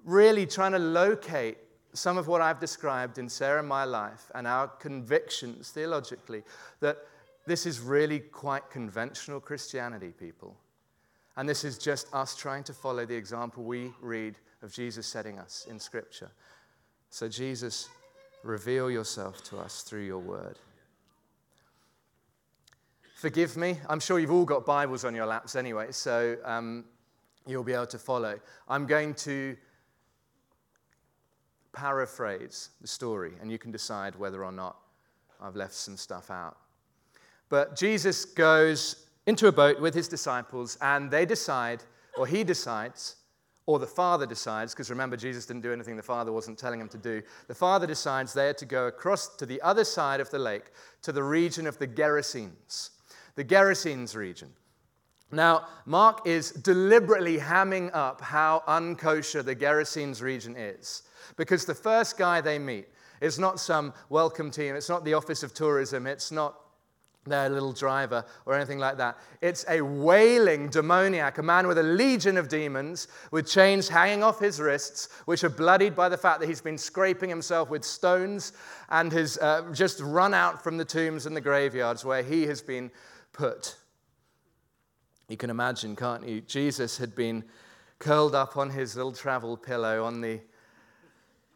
really 0.05 0.47
trying 0.47 0.73
to 0.73 0.79
locate 0.79 1.59
some 1.95 2.17
of 2.17 2.27
what 2.27 2.41
I've 2.41 2.59
described 2.59 3.19
in 3.19 3.29
Sarah 3.29 3.61
and 3.61 3.69
my 3.69 3.85
life 3.85 4.31
and 4.35 4.47
our 4.47 4.69
convictions 4.69 5.71
theologically 5.71 6.43
that 6.81 6.99
this 7.47 7.67
is 7.67 7.81
really 7.81 8.21
quite 8.21 8.71
conventional 8.71 9.41
Christianity, 9.41 10.13
people. 10.19 10.57
And 11.37 11.49
this 11.49 11.65
is 11.65 11.79
just 11.79 12.13
us 12.15 12.37
trying 12.37 12.65
to 12.65 12.73
follow 12.73 13.05
the 13.05 13.15
example 13.15 13.65
we 13.65 13.93
read 14.01 14.37
of 14.63 14.73
Jesus 14.73 15.07
setting 15.07 15.39
us 15.39 15.67
in 15.69 15.79
Scripture. 15.79 16.31
So, 17.11 17.29
Jesus 17.29 17.89
Reveal 18.43 18.91
yourself 18.91 19.43
to 19.45 19.59
us 19.59 19.83
through 19.83 20.05
your 20.05 20.19
word. 20.19 20.59
Forgive 23.15 23.57
me. 23.57 23.79
I'm 23.89 24.01
sure 24.01 24.19
you've 24.19 24.33
all 24.33 24.45
got 24.45 24.67
Bibles 24.67 25.05
on 25.05 25.15
your 25.15 25.27
laps 25.27 25.55
anyway, 25.55 25.93
so 25.93 26.37
um, 26.45 26.85
you'll 27.47 27.63
be 27.63 27.73
able 27.73 27.87
to 27.87 27.99
follow. 27.99 28.41
I'm 28.69 28.85
going 28.85 29.15
to 29.15 29.57
paraphrase 31.73 32.71
the 32.81 32.89
story, 32.89 33.35
and 33.41 33.51
you 33.51 33.59
can 33.59 33.71
decide 33.71 34.17
whether 34.17 34.45
or 34.45 34.51
not 34.51 34.77
I've 35.41 35.55
left 35.55 35.75
some 35.75 35.97
stuff 35.97 36.33
out. 36.33 36.57
But 37.49 37.77
Jesus 37.77 38.25
goes 38.25 39.07
into 39.27 39.47
a 39.47 39.53
boat 39.53 39.81
with 39.81 39.95
his 39.95 40.09
disciples, 40.09 40.77
and 40.81 41.09
they 41.09 41.25
decide, 41.25 41.85
or 42.19 42.27
he 42.27 42.43
decides, 42.43 43.17
or 43.67 43.79
the 43.79 43.87
father 43.87 44.27
decides, 44.27 44.75
because 44.75 44.91
remember, 44.91 45.17
Jesus 45.17 45.47
didn't 45.47 45.63
do 45.63 45.73
anything 45.73 45.97
the 45.97 46.03
father 46.03 46.33
wasn't 46.33 46.59
telling 46.59 46.81
him 46.81 46.89
to 46.89 46.99
do. 46.99 47.23
The 47.47 47.55
father 47.55 47.87
decides 47.87 48.33
they 48.33 48.49
are 48.49 48.55
to 48.55 48.67
go 48.67 48.87
across 48.89 49.29
to 49.37 49.47
the 49.47 49.63
other 49.63 49.85
side 49.85 50.21
of 50.21 50.31
the 50.31 50.39
lake, 50.39 50.73
to 51.03 51.13
the 51.13 51.23
region 51.23 51.67
of 51.67 51.79
the 51.79 51.87
Gerasenes, 51.87 52.91
the 53.37 53.45
Gerasenes 53.45 54.17
region. 54.17 54.51
Now, 55.31 55.67
Mark 55.87 56.27
is 56.27 56.51
deliberately 56.51 57.39
hamming 57.39 57.91
up 57.95 58.21
how 58.21 58.63
unkosher 58.69 59.45
the 59.45 59.57
Gerasenes 59.57 60.21
region 60.21 60.57
is, 60.57 61.05
because 61.37 61.65
the 61.65 61.75
first 61.75 62.19
guy 62.19 62.41
they 62.41 62.59
meet 62.59 62.89
is 63.21 63.39
not 63.39 63.61
some 63.61 63.95
welcome 64.09 64.51
team, 64.51 64.75
it's 64.75 64.89
not 64.89 65.05
the 65.05 65.15
Office 65.15 65.45
of 65.45 65.55
Tourism, 65.55 66.07
it's 66.09 66.33
not 66.33 66.59
their 67.25 67.49
little 67.49 67.73
driver 67.73 68.25
or 68.47 68.55
anything 68.55 68.79
like 68.79 68.97
that. 68.97 69.17
It's 69.41 69.65
a 69.69 69.81
wailing 69.81 70.69
demoniac, 70.69 71.39
a 71.39 71.43
man 71.43 71.67
with 71.67 71.79
a 71.79 71.83
legion 71.83 72.37
of 72.37 72.49
demons, 72.49 73.09
with 73.31 73.49
chains 73.49 73.89
hanging 73.89 74.25
off 74.25 74.41
his 74.41 74.61
wrists, 74.61 75.09
which 75.27 75.45
are 75.45 75.51
bloodied 75.51 75.95
by 75.95 76.09
the 76.09 76.17
fact 76.17 76.41
that 76.41 76.49
he's 76.49 76.61
been 76.61 76.79
scraping 76.79 77.29
himself 77.29 77.71
with 77.71 77.85
stones 77.85 78.53
and 78.91 79.13
has 79.13 79.39
uh, 79.39 79.71
just 79.73 80.01
run 80.01 80.35
out 80.35 80.63
from 80.63 80.77
the 80.77 80.85
tombs 80.85 81.27
and 81.27 81.37
the 81.37 81.41
graveyards 81.41 82.05
where 82.05 82.23
he 82.23 82.47
has 82.47 82.61
been 82.61 82.91
put. 83.33 83.77
You 85.29 85.37
can 85.37 85.51
imagine, 85.51 85.95
can't 85.95 86.27
you? 86.27 86.41
Jesus 86.41 86.99
had 86.99 87.15
been 87.15 87.45
curled 88.01 88.35
up 88.35 88.57
on 88.57 88.69
his 88.69 88.97
little 88.97 89.13
travel 89.13 89.57
pillow 89.57 90.05
on 90.05 90.21
the, 90.21 90.41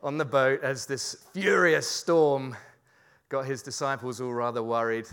on 0.01 0.17
the 0.17 0.25
boat 0.25 0.63
as 0.63 0.87
this 0.87 1.17
furious 1.33 1.89
storm 1.89 2.57
got 3.29 3.47
his 3.47 3.63
disciples 3.63 4.21
all 4.21 4.33
rather 4.33 4.63
worried 4.63 5.09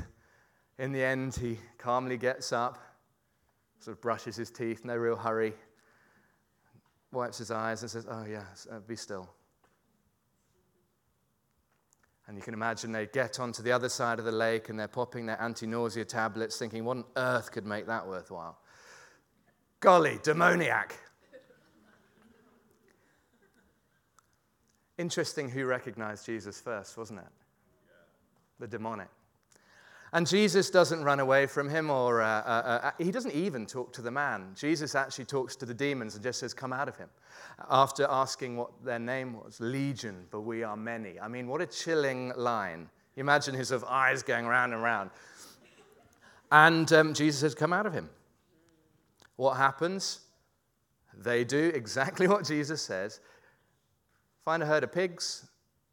In 0.80 0.92
the 0.92 1.04
end, 1.04 1.36
he 1.36 1.60
calmly 1.78 2.18
gets 2.18 2.52
up, 2.52 2.80
sort 3.80 3.98
of 3.98 4.02
brushes 4.02 4.36
his 4.36 4.50
teeth, 4.50 4.84
no 4.84 4.96
real 4.96 5.16
hurry, 5.16 5.54
wipes 7.12 7.38
his 7.38 7.52
eyes, 7.52 7.82
and 7.82 7.92
says, 7.92 8.08
Oh, 8.10 8.26
yes, 8.26 8.68
uh, 8.72 8.80
be 8.80 8.96
still. 8.96 9.30
And 12.28 12.38
you 12.38 12.44
can 12.44 12.54
imagine 12.54 12.92
they 12.92 13.06
get 13.06 13.40
onto 13.40 13.62
the 13.62 13.72
other 13.72 13.90
side 13.90 14.18
of 14.18 14.26
the 14.26 14.32
lake 14.32 14.70
and 14.70 14.80
they're 14.80 14.88
popping 14.88 15.26
their 15.26 15.40
anti 15.42 15.68
nausea 15.68 16.06
tablets, 16.06 16.58
thinking, 16.58 16.86
What 16.86 16.98
on 16.98 17.04
earth 17.18 17.52
could 17.52 17.66
make 17.66 17.86
that 17.88 18.08
worthwhile? 18.08 18.58
Golly, 19.80 20.18
demoniac. 20.24 20.98
Interesting 24.98 25.50
who 25.50 25.66
recognized 25.66 26.26
Jesus 26.26 26.62
first, 26.62 26.98
wasn't 26.98 27.20
it? 27.20 27.26
The 28.60 28.68
demonic. 28.68 29.10
And 30.14 30.28
Jesus 30.28 30.70
doesn't 30.70 31.04
run 31.04 31.20
away 31.20 31.48
from 31.48 31.68
him, 31.68 31.90
or 31.90 32.22
uh, 32.22 32.28
uh, 32.28 32.80
uh, 32.84 32.92
he 33.00 33.12
doesn't 33.12 33.34
even 33.34 33.66
talk 33.66 33.92
to 33.94 34.02
the 34.04 34.12
man. 34.12 34.52
Jesus 34.56 34.94
actually 34.94 35.26
talks 35.26 35.56
to 35.56 35.66
the 35.66 35.74
demons 35.74 36.14
and 36.14 36.24
just 36.24 36.40
says, 36.40 36.54
Come 36.54 36.72
out 36.72 36.88
of 36.88 36.96
him. 36.96 37.10
After 37.68 38.06
asking 38.08 38.56
what 38.56 38.70
their 38.86 39.00
name 39.00 39.34
was 39.44 39.60
Legion, 39.60 40.26
for 40.30 40.40
we 40.40 40.62
are 40.64 40.78
many. 40.78 41.20
I 41.20 41.28
mean, 41.28 41.48
what 41.48 41.62
a 41.62 41.66
chilling 41.66 42.32
line. 42.38 42.90
You 43.16 43.22
imagine 43.22 43.56
his 43.56 43.72
eyes 43.72 44.22
going 44.22 44.46
round 44.46 44.74
and 44.74 44.84
round. 44.84 45.10
And 46.52 46.94
um, 46.94 47.16
Jesus 47.16 47.42
says, 47.42 47.56
Come 47.56 47.74
out 47.74 47.88
of 47.88 47.94
him. 47.94 48.08
What 49.36 49.58
happens? 49.58 50.20
They 51.18 51.44
do 51.44 51.72
exactly 51.74 52.28
what 52.30 52.46
Jesus 52.46 52.84
says 52.84 53.20
find 54.46 54.62
a 54.62 54.66
herd 54.66 54.84
of 54.84 54.92
pigs 54.92 55.48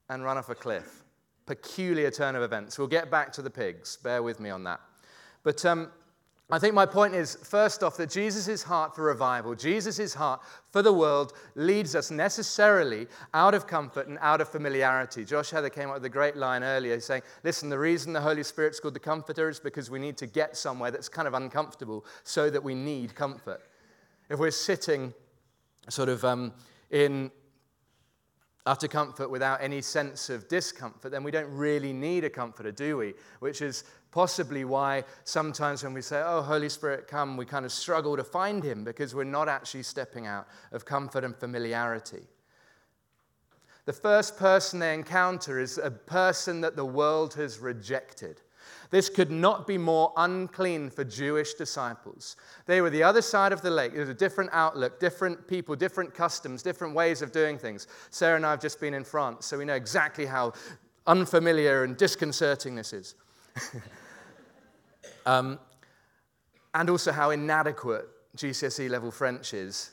and 0.09 0.25
run 0.25 0.37
off 0.37 0.49
a 0.49 0.55
cliff 0.55 1.05
peculiar 1.47 2.11
turn 2.11 2.37
of 2.37 2.43
events. 2.43 2.79
We'll 2.79 2.89
get 2.89 3.11
back 3.11 3.33
to 3.35 3.43
the 3.43 3.51
pigs. 3.51 3.97
Bear 3.97 4.23
with 4.23 4.41
me 4.41 4.51
on 4.51 4.65
that. 4.65 4.81
But 5.43 5.65
um, 5.65 5.91
I 6.53 6.59
think 6.59 6.75
my 6.75 6.87
point 6.87 7.15
is 7.15 7.37
first 7.37 7.85
off, 7.85 7.97
that 7.99 8.11
Jesus' 8.11 8.63
heart 8.63 8.97
for 8.97 9.03
revival, 9.03 9.55
Jesus' 9.55 10.15
heart 10.15 10.41
for 10.73 10.83
the 10.83 10.93
world, 10.93 11.33
leads 11.55 11.95
us 11.95 12.11
necessarily 12.11 13.07
out 13.35 13.55
of 13.55 13.69
comfort 13.69 14.09
and 14.09 14.19
out 14.21 14.41
of 14.41 14.49
familiarity. 14.49 15.25
Josh 15.25 15.51
Heather 15.51 15.71
came 15.71 15.89
up 15.89 15.95
with 15.95 16.05
a 16.05 16.11
great 16.11 16.37
line 16.37 16.65
earlier 16.65 16.99
saying, 16.99 17.23
Listen, 17.45 17.69
the 17.69 17.79
reason 17.79 18.13
the 18.13 18.21
Holy 18.21 18.43
Spirit's 18.43 18.81
called 18.81 18.95
the 18.95 19.01
Comforter 19.01 19.49
is 19.49 19.61
because 19.61 19.91
we 19.91 20.01
need 20.01 20.17
to 20.17 20.27
get 20.27 20.57
somewhere 20.57 20.91
that's 20.91 21.09
kind 21.09 21.29
of 21.29 21.35
uncomfortable 21.35 22.05
so 22.25 22.51
that 22.51 22.63
we 22.63 22.75
need 22.75 23.15
comfort. 23.15 23.63
If 24.29 24.41
we're 24.41 24.51
sitting 24.51 25.15
sort 25.89 26.09
of 26.09 26.25
um, 26.25 26.53
in 26.91 27.31
utter 28.67 28.89
comfort 28.89 29.31
without 29.31 29.63
any 29.63 29.81
sense 29.81 30.31
of 30.31 30.49
discomfort, 30.49 31.11
then 31.11 31.25
we 31.25 31.31
don't 31.31 31.51
really 31.51 31.93
need 31.93 32.25
a 32.25 32.31
comforter, 32.31 32.71
do 32.71 32.97
we? 32.97 33.15
Which 33.39 33.63
is 33.63 33.85
possibly 34.11 34.65
why 34.65 35.05
sometimes 35.25 35.83
when 35.83 35.95
we 35.95 36.03
say, 36.03 36.23
Oh, 36.25 36.43
Holy 36.43 36.69
Spirit, 36.69 37.09
come, 37.09 37.37
we 37.37 37.47
kind 37.47 37.65
of 37.65 37.73
struggle 37.73 38.17
to 38.17 38.25
find 38.25 38.63
him 38.63 38.85
because 38.85 39.15
we're 39.15 39.25
not 39.25 39.49
actually 39.49 39.83
stepping 39.83 40.27
out 40.27 40.47
of 40.73 40.85
comfort 40.85 41.25
and 41.25 41.35
familiarity. 41.35 42.23
The 43.87 43.93
first 43.93 44.37
person 44.37 44.79
they 44.79 44.95
encounter 44.95 45.59
is 45.59 45.79
a 45.79 45.91
person 45.91 46.61
that 46.61 46.77
the 46.77 46.85
world 46.85 47.35
has 47.35 47.59
rejected. 47.59 48.43
This 48.91 49.09
could 49.09 49.31
not 49.31 49.67
be 49.67 49.79
more 49.79 50.13
unclean 50.17 50.91
for 50.91 51.05
Jewish 51.05 51.55
disciples. 51.55 52.37
They 52.67 52.81
were 52.81 52.91
the 52.91 53.05
other 53.05 53.23
side 53.23 53.53
of 53.53 53.63
the 53.63 53.71
lake. 53.71 53.95
There's 53.95 54.09
a 54.09 54.15
different 54.15 54.51
outlook, 54.53 54.99
different 54.99 55.47
people, 55.47 55.77
different 55.77 56.13
customs, 56.13 56.63
different 56.63 56.95
ways 56.95 57.23
of 57.23 57.31
doing 57.31 57.57
things. 57.57 57.87
Sarah 58.11 58.37
and 58.37 58.45
I 58.45 58.51
have 58.51 58.61
just 58.61 58.81
been 58.81 58.95
in 58.95 59.05
France, 59.05 59.47
so 59.47 59.59
we 59.59 59.65
know 59.65 59.75
exactly 59.75 60.27
how 60.27 60.55
unfamiliar 61.07 61.85
and 61.85 61.97
disconcerting 61.97 62.75
this 62.75 62.93
is. 62.93 63.15
um, 65.27 65.59
and 66.75 66.91
also 66.91 67.13
how 67.13 67.31
inadequate 67.31 68.09
GCSE 68.37 68.91
level 68.91 69.11
French 69.11 69.55
is 69.55 69.91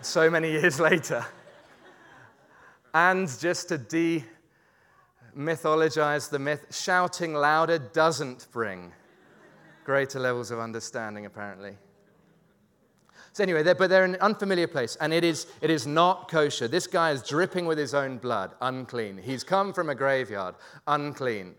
so 0.00 0.28
many 0.28 0.50
years 0.50 0.80
later. 0.90 1.24
And 2.94 3.28
just 3.38 3.68
to 3.68 3.78
de 3.78 4.24
mythologize 5.38 6.28
the 6.28 6.38
myth, 6.38 6.66
shouting 6.70 7.32
louder 7.32 7.78
doesn't 7.78 8.48
bring 8.50 8.92
greater 9.84 10.18
levels 10.18 10.50
of 10.50 10.58
understanding, 10.58 11.26
apparently. 11.26 11.76
So, 13.32 13.44
anyway, 13.44 13.62
they're, 13.62 13.76
but 13.76 13.88
they're 13.88 14.04
in 14.04 14.14
an 14.14 14.20
unfamiliar 14.20 14.66
place, 14.66 14.96
and 15.00 15.12
it 15.12 15.22
is, 15.22 15.46
it 15.60 15.70
is 15.70 15.86
not 15.86 16.28
kosher. 16.28 16.66
This 16.66 16.88
guy 16.88 17.12
is 17.12 17.22
dripping 17.22 17.66
with 17.66 17.78
his 17.78 17.94
own 17.94 18.18
blood, 18.18 18.54
unclean. 18.60 19.16
He's 19.16 19.44
come 19.44 19.72
from 19.72 19.90
a 19.90 19.94
graveyard, 19.94 20.56
unclean. 20.88 21.54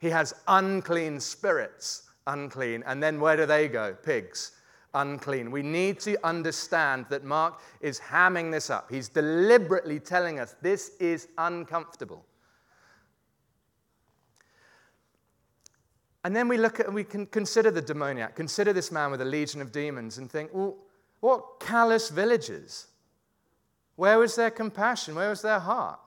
He 0.00 0.10
has 0.10 0.34
unclean 0.48 1.20
spirits, 1.20 2.02
unclean. 2.26 2.82
And 2.86 3.02
then 3.02 3.20
where 3.20 3.36
do 3.36 3.46
they 3.46 3.68
go? 3.68 3.94
Pigs 3.94 4.52
unclean. 4.96 5.50
We 5.50 5.62
need 5.62 6.00
to 6.00 6.16
understand 6.26 7.06
that 7.10 7.24
Mark 7.24 7.60
is 7.80 8.00
hamming 8.00 8.50
this 8.50 8.70
up. 8.70 8.90
He's 8.90 9.08
deliberately 9.08 10.00
telling 10.00 10.40
us 10.40 10.56
this 10.60 10.90
is 10.98 11.28
uncomfortable. 11.38 12.24
And 16.24 16.34
then 16.34 16.48
we 16.48 16.58
look 16.58 16.80
at, 16.80 16.92
we 16.92 17.04
can 17.04 17.26
consider 17.26 17.70
the 17.70 17.80
demoniac, 17.80 18.34
consider 18.34 18.72
this 18.72 18.90
man 18.90 19.12
with 19.12 19.20
a 19.20 19.24
legion 19.24 19.62
of 19.62 19.70
demons, 19.70 20.18
and 20.18 20.28
think, 20.28 20.50
well, 20.52 20.76
what 21.20 21.60
callous 21.60 22.08
villagers? 22.10 22.88
Where 23.94 24.18
was 24.18 24.34
their 24.34 24.50
compassion? 24.50 25.14
Where 25.14 25.30
was 25.30 25.42
their 25.42 25.60
heart? 25.60 26.00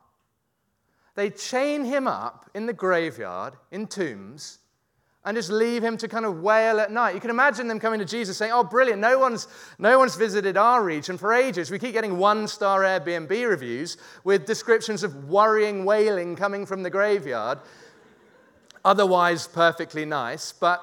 They 1.15 1.30
chain 1.30 1.86
him 1.86 2.08
up 2.08 2.49
in 2.54 2.65
the 2.65 2.73
graveyard, 2.73 3.56
in 3.71 3.88
tombs, 3.88 4.59
and 5.29 5.35
just 5.35 5.51
leave 5.51 5.83
him 5.83 5.95
to 5.95 6.07
kind 6.07 6.25
of 6.25 6.41
wail 6.41 6.79
at 6.79 6.91
night. 6.91 7.13
You 7.13 7.21
can 7.21 7.29
imagine 7.29 7.67
them 7.67 7.79
coming 7.79 7.99
to 7.99 8.05
Jesus 8.05 8.35
saying, 8.35 8.51
Oh, 8.51 8.63
brilliant, 8.63 8.99
no 8.99 9.19
one's, 9.19 9.47
no 9.77 9.99
one's 9.99 10.15
visited 10.15 10.57
our 10.57 10.83
region 10.83 11.19
for 11.19 11.33
ages. 11.33 11.69
We 11.69 11.77
keep 11.77 11.93
getting 11.93 12.17
one 12.17 12.47
star 12.47 12.81
Airbnb 12.81 13.47
reviews 13.47 13.97
with 14.23 14.47
descriptions 14.47 15.03
of 15.03 15.29
worrying 15.29 15.85
wailing 15.85 16.35
coming 16.35 16.65
from 16.65 16.81
the 16.81 16.89
graveyard. 16.89 17.59
Otherwise, 18.83 19.45
perfectly 19.45 20.03
nice, 20.03 20.51
but 20.51 20.81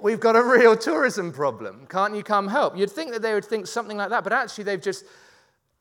we've 0.00 0.18
got 0.18 0.34
a 0.34 0.42
real 0.42 0.76
tourism 0.76 1.30
problem. 1.32 1.86
Can't 1.88 2.16
you 2.16 2.24
come 2.24 2.48
help? 2.48 2.76
You'd 2.76 2.90
think 2.90 3.12
that 3.12 3.22
they 3.22 3.34
would 3.34 3.44
think 3.44 3.68
something 3.68 3.98
like 3.98 4.10
that, 4.10 4.24
but 4.24 4.32
actually, 4.32 4.64
they've 4.64 4.82
just 4.82 5.04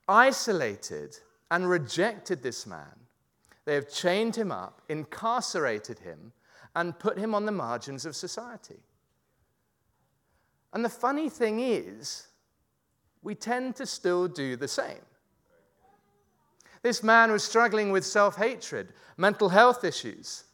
isolated 0.08 1.18
and 1.50 1.68
rejected 1.68 2.44
this 2.44 2.68
man. 2.68 3.00
They 3.66 3.74
have 3.74 3.90
chained 3.90 4.36
him 4.36 4.52
up, 4.52 4.84
incarcerated 4.90 5.98
him 5.98 6.34
and 6.76 6.98
put 6.98 7.18
him 7.18 7.36
on 7.36 7.46
the 7.46 7.52
margins 7.52 8.06
of 8.06 8.16
society. 8.16 8.80
And 10.74 10.86
the 10.86 10.90
funny 10.90 11.30
thing 11.30 11.60
is, 11.60 12.28
we 13.22 13.36
tend 13.36 13.76
to 13.76 13.86
still 13.86 14.28
do 14.28 14.56
the 14.56 14.68
same. 14.68 15.02
This 16.82 17.04
man 17.04 17.32
was 17.32 17.44
struggling 17.44 17.92
with 17.92 18.06
self 18.06 18.38
hatred, 18.38 18.94
mental 19.18 19.50
health 19.50 19.84
issues. 19.84 20.46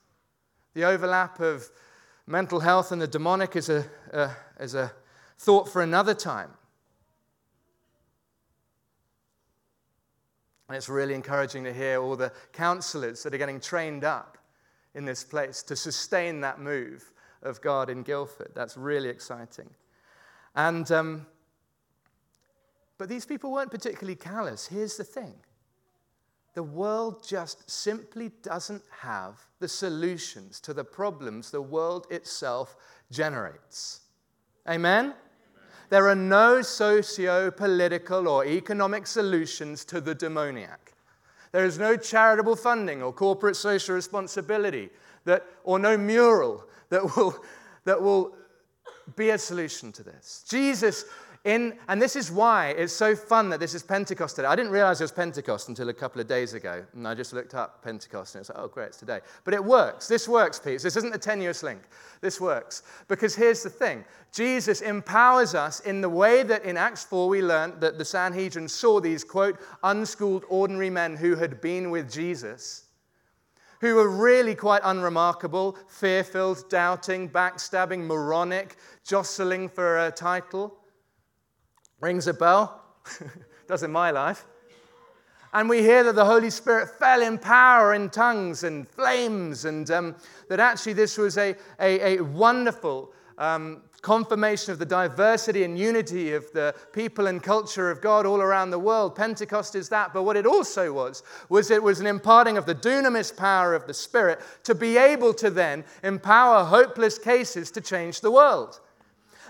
The 0.74 0.84
overlap 0.84 1.40
of 1.40 1.70
mental 2.26 2.60
health 2.60 2.92
and 2.92 3.02
the 3.02 3.08
demonic 3.08 3.56
is 3.56 3.70
a, 3.70 3.86
a, 4.12 4.32
is 4.60 4.76
a 4.76 4.92
thought 5.38 5.70
for 5.70 5.82
another 5.82 6.14
time. 6.14 6.50
And 10.68 10.76
it's 10.76 10.90
really 10.90 11.14
encouraging 11.14 11.64
to 11.64 11.74
hear 11.74 12.02
all 12.02 12.18
the 12.18 12.34
counselors 12.52 13.24
that 13.24 13.34
are 13.34 13.38
getting 13.38 13.62
trained 13.62 14.04
up 14.04 14.38
in 14.98 15.06
this 15.06 15.24
place 15.24 15.62
to 15.64 15.76
sustain 15.76 16.42
that 16.42 16.60
move 16.60 17.12
of 17.44 17.62
God 17.62 17.90
in 17.90 18.02
Guildford. 18.02 18.52
That's 18.56 18.76
really 18.76 19.10
exciting. 19.10 19.70
And, 20.56 20.92
um, 20.92 21.28
but 22.98 23.08
these 23.08 23.26
people 23.26 23.52
weren't 23.52 23.70
particularly 23.70 24.16
callous. 24.16 24.66
Here's 24.66 24.98
the 24.98 25.04
thing 25.04 25.36
the 26.56 26.64
world 26.64 27.24
just 27.24 27.70
simply 27.70 28.32
doesn't 28.42 28.82
have 29.02 29.40
the 29.60 29.68
solutions 29.68 30.60
to 30.62 30.74
the 30.74 30.84
problems 30.84 31.52
the 31.52 31.62
world 31.62 32.08
itself 32.10 32.76
generates. 33.12 34.02
Amen? 34.68 35.14
There 35.90 36.10
are 36.10 36.16
no 36.16 36.64
socio 36.64 37.52
political 37.52 38.28
or 38.28 38.44
economic 38.46 39.06
solutions 39.06 39.86
to 39.86 40.02
the 40.02 40.16
demoniac. 40.16 40.97
There 41.52 41.66
is 41.66 41.80
no 41.80 41.96
charitable 41.96 42.56
funding 42.56 43.02
or 43.02 43.14
corporate 43.14 43.56
social 43.56 43.96
responsibility 43.96 44.90
that, 45.26 45.46
or 45.64 45.80
no 45.80 45.98
mural 45.98 46.66
that 46.90 47.16
will, 47.16 47.36
that 47.86 48.02
will 48.02 48.36
be 49.16 49.30
a 49.30 49.38
solution 49.38 49.92
to 49.94 50.04
this. 50.04 50.44
Jesus 50.50 51.06
in, 51.48 51.78
and 51.88 52.02
this 52.02 52.18
is 52.18 52.30
why 52.30 52.72
it's 52.72 52.92
so 52.92 53.16
fun 53.16 53.48
that 53.50 53.62
this 53.62 53.74
is 53.74 53.82
Pentecost 53.82 54.36
today. 54.36 54.50
I 54.50 54.56
didn't 54.56 54.74
realize 54.74 55.00
it 55.00 55.06
was 55.06 55.14
Pentecost 55.14 55.70
until 55.70 55.88
a 55.88 55.94
couple 55.94 56.20
of 56.20 56.28
days 56.28 56.54
ago, 56.54 56.86
and 56.94 57.08
I 57.08 57.16
just 57.16 57.32
looked 57.32 57.56
up 57.56 57.82
Pentecost 57.82 58.36
and 58.36 58.42
it's 58.42 58.50
like, 58.50 58.60
oh, 58.60 58.68
great, 58.68 58.88
it's 58.88 58.98
today. 58.98 59.22
But 59.46 59.54
it 59.54 59.64
works. 59.64 60.10
This 60.10 60.28
works, 60.28 60.60
Pete. 60.60 60.82
This 60.82 60.98
isn't 60.98 61.16
a 61.16 61.18
tenuous 61.18 61.64
link. 61.64 61.80
This 62.20 62.42
works. 62.42 62.84
Because 63.08 63.34
here's 63.34 63.64
the 63.64 63.70
thing 63.70 64.04
Jesus 64.34 64.82
empowers 64.82 65.56
us 65.56 65.80
in 65.80 66.02
the 66.02 66.10
way 66.10 66.44
that 66.44 66.66
in 66.66 66.76
Acts 66.76 67.06
4 67.06 67.30
we 67.30 67.42
learned 67.42 67.80
that 67.80 67.98
the 67.98 68.04
Sanhedrin 68.04 68.68
saw 68.68 69.00
these, 69.00 69.24
quote, 69.24 69.58
unschooled, 69.84 70.44
ordinary 70.50 70.90
men 70.90 71.16
who 71.16 71.38
had 71.38 71.62
been 71.62 71.92
with 71.92 72.12
Jesus 72.12 72.84
who 73.80 73.94
were 73.96 74.10
really 74.10 74.56
quite 74.56 74.82
unremarkable, 74.84 75.78
fear 75.88 76.24
filled, 76.24 76.68
doubting, 76.68 77.30
backstabbing, 77.30 78.00
moronic, 78.00 78.76
jostling 79.06 79.70
for 79.70 80.08
a 80.08 80.12
title. 80.12 80.76
Rings 82.00 82.28
a 82.28 82.34
bell? 82.34 82.82
Does 83.68 83.84
in 83.84 83.92
my 83.92 84.12
life. 84.12 84.46
And 85.54 85.70
we 85.70 85.82
hear 85.82 86.04
that 86.04 86.16
the 86.16 86.26
Holy 86.26 86.50
Spirit 86.50 86.90
fell 86.90 87.22
in 87.22 87.38
power 87.38 87.94
in 87.94 88.10
tongues 88.10 88.64
and 88.64 88.88
flames, 88.88 89.66
and 89.66 89.90
um, 89.90 90.16
that 90.50 90.60
actually 90.60 90.94
this 90.94 91.18
was 91.18 91.38
a, 91.38 91.56
a, 91.80 92.18
a 92.18 92.24
wonderful 92.24 93.12
um, 93.38 93.82
confirmation 94.02 94.72
of 94.72 94.80
the 94.80 94.86
diversity 94.86 95.64
and 95.64 95.78
unity 95.78 96.34
of 96.34 96.52
the 96.54 96.76
people 96.94 97.28
and 97.28 97.42
culture 97.42 97.90
of 97.90 98.02
God 98.02 98.26
all 98.26 98.42
around 98.42 98.70
the 98.70 98.80
world. 98.80 99.16
Pentecost 99.16 99.76
is 99.76 99.90
that, 99.90 100.14
but 100.14 100.24
what 100.24 100.38
it 100.38 100.46
also 100.46 100.94
was, 100.94 101.24
was 101.50 101.72
it 101.72 101.82
was 101.82 102.00
an 102.00 102.08
imparting 102.08 102.58
of 102.58 102.66
the 102.66 102.76
dunamis 102.76 103.36
power 103.36 103.74
of 103.74 103.88
the 103.88 103.94
Spirit 103.94 104.40
to 104.64 104.76
be 104.76 104.98
able 104.98 105.34
to 105.34 105.50
then 105.50 105.84
empower 106.04 106.64
hopeless 106.64 107.18
cases 107.18 107.72
to 107.72 107.82
change 107.82 108.22
the 108.22 108.32
world. 108.32 108.80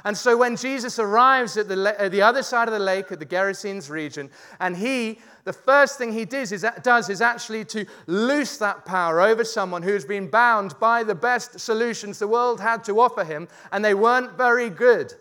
And 0.08 0.17
so 0.17 0.38
when 0.38 0.56
Jesus 0.56 1.00
arrives 1.00 1.58
at 1.58 1.67
the, 1.67 1.93
at 2.00 2.13
the 2.13 2.22
other 2.22 2.41
side 2.41 2.70
of 2.70 2.74
the 2.74 2.80
lake, 2.80 3.12
at 3.12 3.20
the 3.20 3.26
Gerasenes 3.26 3.89
region, 3.89 4.30
and 4.62 4.78
he 4.78 5.20
the 5.43 5.52
first 5.52 5.98
thing 5.98 6.13
he 6.13 6.24
does 6.24 6.54
is, 6.54 6.65
does 6.82 7.10
is 7.10 7.20
actually 7.20 7.65
to 7.65 7.86
loose 8.06 8.58
that 8.60 8.86
power 8.86 9.20
over 9.20 9.43
someone 9.43 9.84
who's 9.84 10.06
been 10.06 10.30
bound 10.30 10.80
by 10.80 11.04
the 11.04 11.13
best 11.13 11.60
solutions 11.60 12.20
the 12.20 12.28
world 12.28 12.62
had 12.62 12.86
to 12.86 13.02
offer 13.02 13.26
him, 13.26 13.50
and 13.74 13.84
they 13.84 13.93
weren't 13.93 14.38
very 14.38 14.70
good. 14.70 15.13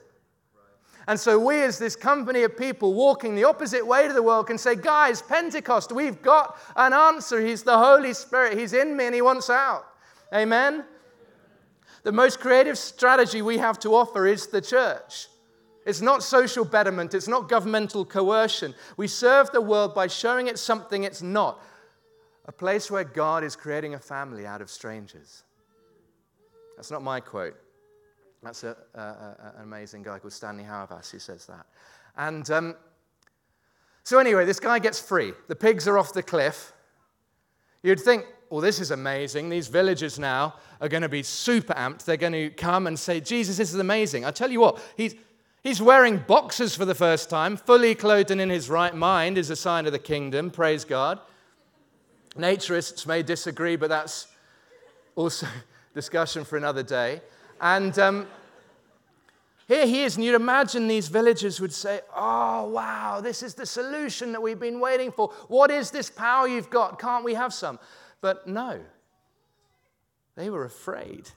And 1.08 1.18
so, 1.18 1.36
we, 1.36 1.62
as 1.62 1.80
this 1.80 1.96
company 1.96 2.44
of 2.44 2.56
people 2.56 2.94
walking 2.94 3.34
the 3.34 3.42
opposite 3.42 3.84
way 3.84 4.06
to 4.06 4.14
the 4.14 4.22
world, 4.22 4.46
can 4.46 4.56
say, 4.56 4.76
Guys, 4.76 5.20
Pentecost, 5.20 5.90
we've 5.90 6.22
got 6.22 6.56
an 6.76 6.92
answer. 6.92 7.44
He's 7.44 7.64
the 7.64 7.76
Holy 7.76 8.14
Spirit. 8.14 8.56
He's 8.56 8.72
in 8.72 8.96
me 8.96 9.06
and 9.06 9.14
He 9.16 9.22
wants 9.22 9.50
out. 9.50 9.84
Amen? 10.32 10.84
The 12.06 12.12
most 12.12 12.38
creative 12.38 12.78
strategy 12.78 13.42
we 13.42 13.58
have 13.58 13.80
to 13.80 13.96
offer 13.96 14.28
is 14.28 14.46
the 14.46 14.60
church. 14.60 15.26
It's 15.84 16.00
not 16.00 16.22
social 16.22 16.64
betterment, 16.64 17.14
it's 17.14 17.26
not 17.26 17.48
governmental 17.48 18.04
coercion. 18.04 18.76
We 18.96 19.08
serve 19.08 19.50
the 19.50 19.60
world 19.60 19.92
by 19.92 20.06
showing 20.06 20.46
it 20.46 20.56
something 20.56 21.02
it's 21.02 21.20
not 21.20 21.60
a 22.44 22.52
place 22.52 22.92
where 22.92 23.02
God 23.02 23.42
is 23.42 23.56
creating 23.56 23.94
a 23.94 23.98
family 23.98 24.46
out 24.46 24.60
of 24.60 24.70
strangers. 24.70 25.42
That's 26.76 26.92
not 26.92 27.02
my 27.02 27.18
quote. 27.18 27.56
That's 28.40 28.62
a, 28.62 28.76
a, 28.94 29.00
a, 29.00 29.52
an 29.56 29.62
amazing 29.64 30.04
guy 30.04 30.20
called 30.20 30.32
Stanley 30.32 30.62
Hauerwas 30.62 31.10
who 31.10 31.18
says 31.18 31.46
that. 31.46 31.66
And 32.16 32.48
um, 32.52 32.76
so, 34.04 34.20
anyway, 34.20 34.44
this 34.44 34.60
guy 34.60 34.78
gets 34.78 35.00
free. 35.00 35.32
The 35.48 35.56
pigs 35.56 35.88
are 35.88 35.98
off 35.98 36.12
the 36.12 36.22
cliff. 36.22 36.72
You'd 37.82 37.98
think, 37.98 38.26
well, 38.50 38.60
this 38.60 38.80
is 38.80 38.90
amazing. 38.90 39.48
These 39.48 39.68
villagers 39.68 40.18
now 40.18 40.54
are 40.80 40.88
going 40.88 41.02
to 41.02 41.08
be 41.08 41.22
super 41.22 41.74
amped. 41.74 42.04
They're 42.04 42.16
going 42.16 42.32
to 42.32 42.50
come 42.50 42.86
and 42.86 42.98
say, 42.98 43.20
Jesus, 43.20 43.56
this 43.56 43.72
is 43.72 43.80
amazing. 43.80 44.24
I 44.24 44.30
tell 44.30 44.50
you 44.50 44.60
what, 44.60 44.80
he's, 44.96 45.14
He's 45.66 45.82
wearing 45.82 46.18
boxers 46.18 46.76
for 46.76 46.84
the 46.84 46.94
first 46.94 47.28
time, 47.28 47.56
fully 47.56 47.96
clothed 47.96 48.30
and 48.30 48.40
in 48.40 48.50
his 48.50 48.70
right 48.70 48.94
mind 48.94 49.36
is 49.36 49.50
a 49.50 49.56
sign 49.56 49.84
of 49.86 49.90
the 49.90 49.98
kingdom. 49.98 50.48
Praise 50.48 50.84
God. 50.84 51.18
Naturists 52.38 53.04
may 53.04 53.24
disagree, 53.24 53.74
but 53.74 53.88
that's 53.88 54.28
also 55.16 55.48
discussion 55.94 56.44
for 56.44 56.56
another 56.56 56.84
day. 56.84 57.20
And 57.60 57.98
um, 57.98 58.28
here 59.66 59.86
he 59.86 60.04
is, 60.04 60.14
and 60.14 60.24
you'd 60.24 60.36
imagine 60.36 60.86
these 60.86 61.08
villagers 61.08 61.60
would 61.60 61.72
say, 61.72 61.98
Oh, 62.14 62.68
wow, 62.68 63.20
this 63.20 63.42
is 63.42 63.54
the 63.54 63.66
solution 63.66 64.30
that 64.30 64.40
we've 64.40 64.60
been 64.60 64.78
waiting 64.78 65.10
for. 65.10 65.30
What 65.48 65.72
is 65.72 65.90
this 65.90 66.10
power 66.10 66.46
you've 66.46 66.70
got? 66.70 67.00
Can't 67.00 67.24
we 67.24 67.34
have 67.34 67.52
some? 67.52 67.80
But 68.26 68.48
no, 68.48 68.80
they 70.34 70.50
were 70.50 70.64
afraid. 70.64 71.30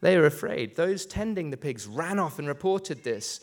They 0.00 0.16
were 0.16 0.24
afraid. 0.24 0.74
Those 0.74 1.04
tending 1.04 1.50
the 1.50 1.58
pigs 1.58 1.86
ran 1.86 2.18
off 2.18 2.38
and 2.38 2.48
reported 2.48 3.04
this. 3.04 3.40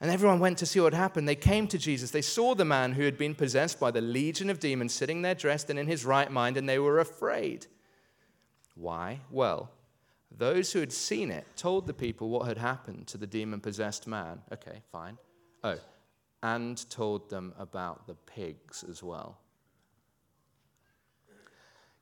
And 0.00 0.10
everyone 0.10 0.40
went 0.40 0.58
to 0.58 0.66
see 0.66 0.80
what 0.80 0.94
happened. 0.94 1.28
They 1.28 1.36
came 1.36 1.68
to 1.68 1.78
Jesus. 1.78 2.10
They 2.10 2.22
saw 2.22 2.56
the 2.56 2.64
man 2.64 2.94
who 2.94 3.04
had 3.04 3.16
been 3.16 3.36
possessed 3.36 3.78
by 3.78 3.92
the 3.92 4.00
legion 4.00 4.50
of 4.50 4.58
demons 4.58 4.92
sitting 4.92 5.22
there 5.22 5.36
dressed 5.36 5.70
and 5.70 5.78
in 5.78 5.86
his 5.86 6.04
right 6.04 6.28
mind, 6.28 6.56
and 6.56 6.68
they 6.68 6.80
were 6.80 6.98
afraid. 6.98 7.68
Why? 8.74 9.20
Well, 9.30 9.70
those 10.36 10.72
who 10.72 10.80
had 10.80 10.92
seen 10.92 11.30
it 11.30 11.46
told 11.54 11.86
the 11.86 11.94
people 11.94 12.30
what 12.30 12.48
had 12.48 12.58
happened 12.58 13.06
to 13.06 13.16
the 13.16 13.28
demon 13.28 13.60
possessed 13.60 14.08
man. 14.08 14.40
Okay, 14.52 14.82
fine. 14.90 15.18
Oh, 15.62 15.78
and 16.42 16.90
told 16.90 17.30
them 17.30 17.54
about 17.60 18.08
the 18.08 18.14
pigs 18.14 18.84
as 18.90 19.04
well. 19.04 19.38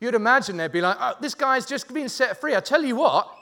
You'd 0.02 0.16
imagine 0.16 0.56
they'd 0.56 0.72
be 0.72 0.80
like, 0.80 0.96
oh, 0.98 1.14
this 1.20 1.32
guy's 1.32 1.64
just 1.64 1.86
been 1.94 2.08
set 2.08 2.40
free. 2.40 2.56
I 2.56 2.60
tell 2.60 2.82
you 2.82 2.96
what, 2.96 3.32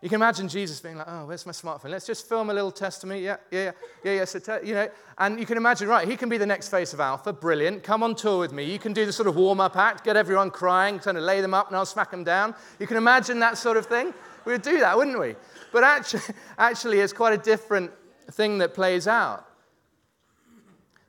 you 0.00 0.08
can 0.08 0.14
imagine 0.14 0.46
Jesus 0.46 0.78
being 0.78 0.96
like, 0.96 1.08
oh, 1.10 1.26
where's 1.26 1.44
my 1.44 1.50
smartphone? 1.50 1.90
Let's 1.90 2.06
just 2.06 2.28
film 2.28 2.50
a 2.50 2.54
little 2.54 2.70
testimony. 2.70 3.22
Yeah, 3.24 3.38
yeah, 3.50 3.72
yeah, 4.04 4.12
yeah. 4.12 4.24
So, 4.24 4.38
te- 4.38 4.64
you 4.64 4.74
know, 4.74 4.88
and 5.18 5.40
you 5.40 5.44
can 5.44 5.56
imagine, 5.56 5.88
right, 5.88 6.06
he 6.06 6.16
can 6.16 6.28
be 6.28 6.38
the 6.38 6.46
next 6.46 6.68
face 6.68 6.92
of 6.92 7.00
Alpha. 7.00 7.32
Brilliant. 7.32 7.82
Come 7.82 8.04
on 8.04 8.14
tour 8.14 8.38
with 8.38 8.52
me. 8.52 8.62
You 8.62 8.78
can 8.78 8.92
do 8.92 9.04
the 9.04 9.12
sort 9.12 9.26
of 9.26 9.34
warm 9.34 9.58
up 9.58 9.74
act, 9.74 10.04
get 10.04 10.16
everyone 10.16 10.52
crying, 10.52 11.00
kind 11.00 11.18
of 11.18 11.24
lay 11.24 11.40
them 11.40 11.52
up, 11.52 11.66
and 11.66 11.76
I'll 11.76 11.84
smack 11.84 12.12
them 12.12 12.22
down. 12.22 12.54
You 12.78 12.86
can 12.86 12.96
imagine 12.96 13.40
that 13.40 13.58
sort 13.58 13.76
of 13.76 13.86
thing. 13.86 14.14
We 14.44 14.52
would 14.52 14.62
do 14.62 14.78
that, 14.78 14.96
wouldn't 14.96 15.18
we? 15.18 15.34
But 15.72 15.82
actually, 15.82 16.22
actually, 16.58 17.00
it's 17.00 17.12
quite 17.12 17.32
a 17.32 17.42
different 17.42 17.90
thing 18.30 18.58
that 18.58 18.72
plays 18.72 19.08
out. 19.08 19.48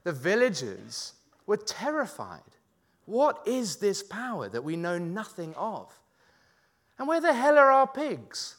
The 0.04 0.14
villagers 0.14 1.14
were 1.46 1.58
terrified. 1.58 2.42
What 3.06 3.42
is 3.46 3.78
this 3.78 4.02
power 4.02 4.48
that 4.50 4.64
we 4.64 4.76
know 4.76 4.98
nothing 4.98 5.54
of? 5.56 5.92
And 6.98 7.08
where 7.08 7.20
the 7.20 7.34
hell 7.34 7.58
are 7.58 7.72
our 7.72 7.88
pigs? 7.88 8.58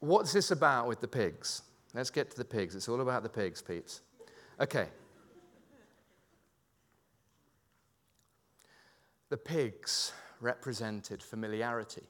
What's 0.00 0.32
this 0.32 0.50
about 0.50 0.88
with 0.88 1.00
the 1.00 1.08
pigs? 1.08 1.62
Let's 1.94 2.10
get 2.10 2.30
to 2.30 2.36
the 2.36 2.44
pigs. 2.44 2.74
It's 2.74 2.88
all 2.88 3.00
about 3.00 3.22
the 3.22 3.28
pigs, 3.28 3.60
peeps. 3.60 4.00
Okay. 4.58 4.88
The 9.28 9.36
pigs 9.36 10.12
represented 10.40 11.22
familiarity, 11.22 12.02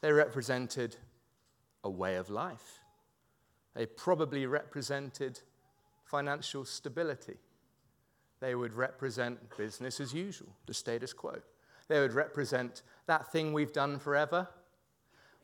they 0.00 0.10
represented 0.10 0.96
a 1.84 1.90
way 1.90 2.16
of 2.16 2.30
life, 2.30 2.80
they 3.74 3.86
probably 3.86 4.46
represented 4.46 5.40
financial 6.10 6.64
stability. 6.64 7.36
They 8.40 8.54
would 8.54 8.74
represent 8.74 9.38
business 9.56 10.00
as 10.00 10.12
usual, 10.12 10.48
the 10.66 10.74
status 10.74 11.12
quo. 11.12 11.36
They 11.88 12.00
would 12.00 12.12
represent 12.12 12.82
that 13.06 13.30
thing 13.30 13.52
we've 13.52 13.72
done 13.72 13.98
forever. 13.98 14.48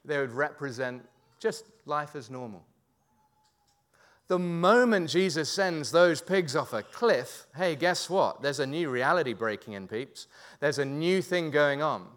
They 0.05 0.18
would 0.18 0.33
represent 0.33 1.07
just 1.38 1.66
life 1.85 2.16
as 2.16 2.31
normal. 2.31 2.64
The 4.29 4.38
moment 4.38 5.11
Jesus 5.11 5.48
sends 5.48 5.92
those 5.92 6.20
pigs 6.20 6.57
off 6.57 6.72
a 6.72 6.83
cliff, 6.83 7.46
hey, 7.55 7.76
guess 7.76 8.11
what? 8.11 8.42
There's 8.42 8.59
a 8.59 8.66
new 8.66 8.90
reality 8.90 9.35
breaking 9.35 9.74
in, 9.74 9.87
peeps. 9.87 10.26
There's 10.59 10.81
a 10.81 10.85
new 10.85 11.22
thing 11.22 11.52
going 11.52 11.81
on. 11.81 12.09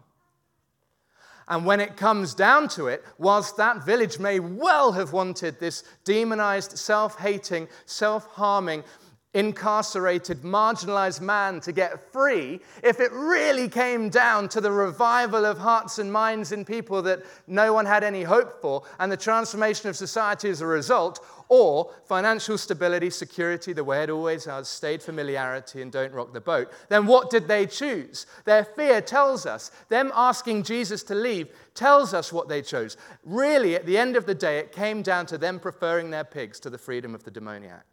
And 1.50 1.66
when 1.66 1.80
it 1.80 1.96
comes 1.96 2.32
down 2.32 2.68
to 2.68 2.86
it, 2.86 3.04
whilst 3.18 3.56
that 3.56 3.84
village 3.84 4.20
may 4.20 4.38
well 4.38 4.92
have 4.92 5.12
wanted 5.12 5.58
this 5.58 5.82
demonized, 6.04 6.78
self 6.78 7.18
hating, 7.18 7.66
self 7.86 8.26
harming, 8.28 8.84
incarcerated, 9.32 10.42
marginalized 10.42 11.20
man 11.20 11.60
to 11.60 11.72
get 11.72 12.12
free, 12.12 12.60
if 12.82 12.98
it 12.98 13.12
really 13.12 13.68
came 13.68 14.08
down 14.08 14.48
to 14.48 14.60
the 14.60 14.72
revival 14.72 15.44
of 15.44 15.56
hearts 15.56 15.98
and 15.98 16.12
minds 16.12 16.50
in 16.50 16.64
people 16.64 17.00
that 17.02 17.20
no 17.46 17.72
one 17.72 17.86
had 17.86 18.02
any 18.02 18.22
hope 18.22 18.60
for, 18.60 18.82
and 18.98 19.10
the 19.10 19.16
transformation 19.16 19.88
of 19.88 19.96
society 19.96 20.50
as 20.50 20.60
a 20.60 20.66
result, 20.66 21.24
or 21.48 21.92
financial 22.04 22.56
stability, 22.56 23.10
security, 23.10 23.72
the 23.72 23.82
way 23.82 24.02
it 24.02 24.10
always 24.10 24.44
has, 24.44 24.68
stayed 24.68 25.02
familiarity 25.02 25.82
and 25.82 25.90
don't 25.90 26.12
rock 26.12 26.32
the 26.32 26.40
boat, 26.40 26.72
then 26.88 27.06
what 27.06 27.30
did 27.30 27.46
they 27.46 27.66
choose? 27.66 28.26
Their 28.44 28.64
fear 28.64 29.00
tells 29.00 29.46
us, 29.46 29.70
them 29.88 30.12
asking 30.14 30.62
Jesus 30.64 31.02
to 31.04 31.14
leave 31.14 31.48
tells 31.74 32.14
us 32.14 32.32
what 32.32 32.48
they 32.48 32.62
chose. 32.62 32.96
Really, 33.24 33.74
at 33.74 33.86
the 33.86 33.98
end 33.98 34.16
of 34.16 34.26
the 34.26 34.34
day, 34.34 34.58
it 34.58 34.72
came 34.72 35.02
down 35.02 35.26
to 35.26 35.38
them 35.38 35.58
preferring 35.58 36.10
their 36.10 36.24
pigs 36.24 36.60
to 36.60 36.70
the 36.70 36.78
freedom 36.78 37.14
of 37.14 37.24
the 37.24 37.30
demoniac. 37.30 37.84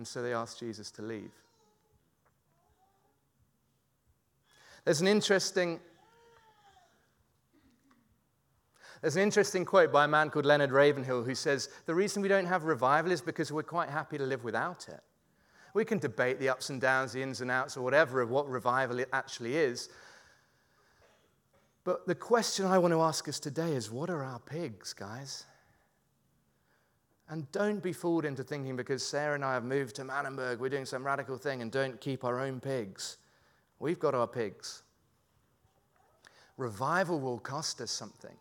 And 0.00 0.08
so 0.08 0.22
they 0.22 0.32
asked 0.32 0.58
Jesus 0.58 0.90
to 0.92 1.02
leave. 1.02 1.30
There's 4.82 5.02
an 5.02 5.06
interesting 5.06 5.78
There's 9.02 9.16
an 9.16 9.22
interesting 9.22 9.66
quote 9.66 9.92
by 9.92 10.06
a 10.06 10.08
man 10.08 10.30
called 10.30 10.46
Leonard 10.46 10.72
Ravenhill 10.72 11.22
who 11.22 11.34
says, 11.34 11.68
The 11.84 11.94
reason 11.94 12.22
we 12.22 12.28
don't 12.28 12.46
have 12.46 12.64
revival 12.64 13.12
is 13.12 13.20
because 13.20 13.52
we're 13.52 13.62
quite 13.62 13.90
happy 13.90 14.16
to 14.16 14.24
live 14.24 14.42
without 14.42 14.88
it. 14.88 15.00
We 15.74 15.84
can 15.84 15.98
debate 15.98 16.40
the 16.40 16.48
ups 16.48 16.70
and 16.70 16.80
downs, 16.80 17.12
the 17.12 17.22
ins 17.22 17.42
and 17.42 17.50
outs, 17.50 17.76
or 17.76 17.82
whatever 17.82 18.22
of 18.22 18.30
what 18.30 18.48
revival 18.48 19.04
actually 19.12 19.54
is. 19.54 19.90
But 21.84 22.06
the 22.06 22.14
question 22.14 22.64
I 22.64 22.78
want 22.78 22.94
to 22.94 23.02
ask 23.02 23.28
us 23.28 23.38
today 23.38 23.72
is 23.72 23.90
what 23.90 24.08
are 24.08 24.24
our 24.24 24.38
pigs, 24.38 24.94
guys? 24.94 25.44
And 27.30 27.50
don't 27.52 27.80
be 27.80 27.92
fooled 27.92 28.24
into 28.24 28.42
thinking 28.42 28.74
because 28.74 29.06
Sarah 29.06 29.36
and 29.36 29.44
I 29.44 29.54
have 29.54 29.62
moved 29.62 29.94
to 29.96 30.02
Manenberg, 30.02 30.58
we're 30.58 30.68
doing 30.68 30.84
some 30.84 31.06
radical 31.06 31.38
thing 31.38 31.62
and 31.62 31.70
don't 31.70 32.00
keep 32.00 32.24
our 32.24 32.40
own 32.40 32.58
pigs. 32.58 33.18
We've 33.78 34.00
got 34.00 34.16
our 34.16 34.26
pigs. 34.26 34.82
Revival 36.56 37.20
will 37.20 37.38
cost 37.38 37.80
us 37.80 37.92
something. 37.92 38.34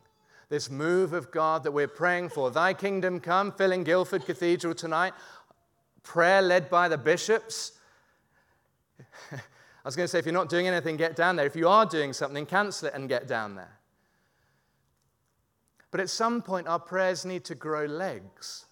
This 0.50 0.72
move 0.72 1.14
of 1.14 1.30
God 1.30 1.64
that 1.64 1.72
we're 1.72 1.88
praying 1.88 2.30
for, 2.30 2.50
Thy 2.50 2.74
kingdom 2.74 3.20
come, 3.20 3.52
filling 3.52 3.84
Guildford 3.84 4.26
Cathedral 4.26 4.74
tonight, 4.74 5.14
prayer 6.02 6.42
led 6.42 6.68
by 6.68 6.90
the 6.90 6.98
bishops. 6.98 7.74
I 9.32 9.38
was 9.86 9.96
going 9.96 10.06
to 10.06 10.08
say, 10.08 10.18
if 10.18 10.26
you're 10.26 10.34
not 10.34 10.50
doing 10.50 10.68
anything, 10.68 10.98
get 10.98 11.16
down 11.16 11.36
there. 11.36 11.46
If 11.46 11.56
you 11.56 11.68
are 11.68 11.86
doing 11.86 12.12
something, 12.12 12.48
cancel 12.48 12.88
it 12.88 12.96
and 12.96 13.08
get 13.08 13.28
down 13.28 13.54
there. 13.54 13.78
But 15.92 16.00
at 16.00 16.10
some 16.10 16.42
point, 16.42 16.68
our 16.68 16.80
prayers 16.80 17.24
need 17.24 17.44
to 17.46 17.56
grow 17.56 17.86
legs. 17.86 18.66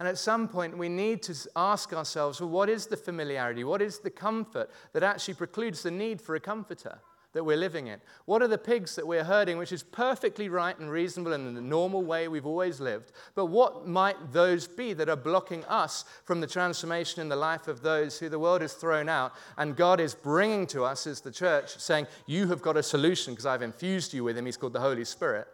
And 0.00 0.08
at 0.08 0.16
some 0.16 0.48
point, 0.48 0.78
we 0.78 0.88
need 0.88 1.22
to 1.24 1.36
ask 1.54 1.92
ourselves 1.92 2.40
well, 2.40 2.48
what 2.48 2.70
is 2.70 2.86
the 2.86 2.96
familiarity? 2.96 3.64
What 3.64 3.82
is 3.82 3.98
the 3.98 4.10
comfort 4.10 4.70
that 4.94 5.02
actually 5.02 5.34
precludes 5.34 5.82
the 5.82 5.90
need 5.90 6.22
for 6.22 6.34
a 6.34 6.40
comforter 6.40 6.98
that 7.34 7.44
we're 7.44 7.58
living 7.58 7.88
in? 7.88 8.00
What 8.24 8.40
are 8.40 8.48
the 8.48 8.56
pigs 8.56 8.96
that 8.96 9.06
we're 9.06 9.24
herding, 9.24 9.58
which 9.58 9.72
is 9.72 9.82
perfectly 9.82 10.48
right 10.48 10.76
and 10.78 10.90
reasonable 10.90 11.34
and 11.34 11.46
in 11.46 11.54
the 11.54 11.60
normal 11.60 12.02
way 12.02 12.28
we've 12.28 12.46
always 12.46 12.80
lived? 12.80 13.12
But 13.34 13.46
what 13.46 13.86
might 13.86 14.32
those 14.32 14.66
be 14.66 14.94
that 14.94 15.10
are 15.10 15.16
blocking 15.16 15.66
us 15.66 16.06
from 16.24 16.40
the 16.40 16.46
transformation 16.46 17.20
in 17.20 17.28
the 17.28 17.36
life 17.36 17.68
of 17.68 17.82
those 17.82 18.18
who 18.18 18.30
the 18.30 18.38
world 18.38 18.62
has 18.62 18.72
thrown 18.72 19.10
out 19.10 19.34
and 19.58 19.76
God 19.76 20.00
is 20.00 20.14
bringing 20.14 20.66
to 20.68 20.82
us 20.82 21.06
as 21.06 21.20
the 21.20 21.30
church, 21.30 21.78
saying, 21.78 22.06
You 22.26 22.48
have 22.48 22.62
got 22.62 22.78
a 22.78 22.82
solution 22.82 23.34
because 23.34 23.44
I've 23.44 23.60
infused 23.60 24.14
you 24.14 24.24
with 24.24 24.38
Him? 24.38 24.46
He's 24.46 24.56
called 24.56 24.72
the 24.72 24.80
Holy 24.80 25.04
Spirit. 25.04 25.46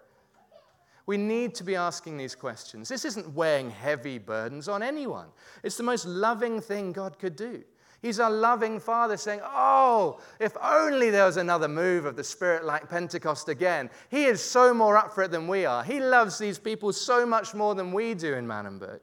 We 1.06 1.16
need 1.16 1.54
to 1.56 1.64
be 1.64 1.76
asking 1.76 2.16
these 2.16 2.34
questions. 2.34 2.88
This 2.88 3.04
isn't 3.04 3.32
weighing 3.34 3.70
heavy 3.70 4.18
burdens 4.18 4.68
on 4.68 4.82
anyone. 4.82 5.28
It's 5.62 5.76
the 5.76 5.84
most 5.84 6.04
loving 6.04 6.60
thing 6.60 6.92
God 6.92 7.18
could 7.18 7.36
do. 7.36 7.62
He's 8.02 8.18
a 8.18 8.28
loving 8.28 8.78
Father 8.78 9.16
saying, 9.16 9.40
Oh, 9.42 10.20
if 10.38 10.56
only 10.62 11.10
there 11.10 11.24
was 11.24 11.36
another 11.36 11.68
move 11.68 12.04
of 12.04 12.16
the 12.16 12.24
Spirit 12.24 12.64
like 12.64 12.90
Pentecost 12.90 13.48
again. 13.48 13.88
He 14.10 14.24
is 14.24 14.42
so 14.42 14.74
more 14.74 14.96
up 14.96 15.14
for 15.14 15.22
it 15.22 15.30
than 15.30 15.48
we 15.48 15.64
are. 15.64 15.82
He 15.82 16.00
loves 16.00 16.38
these 16.38 16.58
people 16.58 16.92
so 16.92 17.24
much 17.24 17.54
more 17.54 17.74
than 17.74 17.92
we 17.92 18.14
do 18.14 18.34
in 18.34 18.46
Manenberg. 18.46 19.00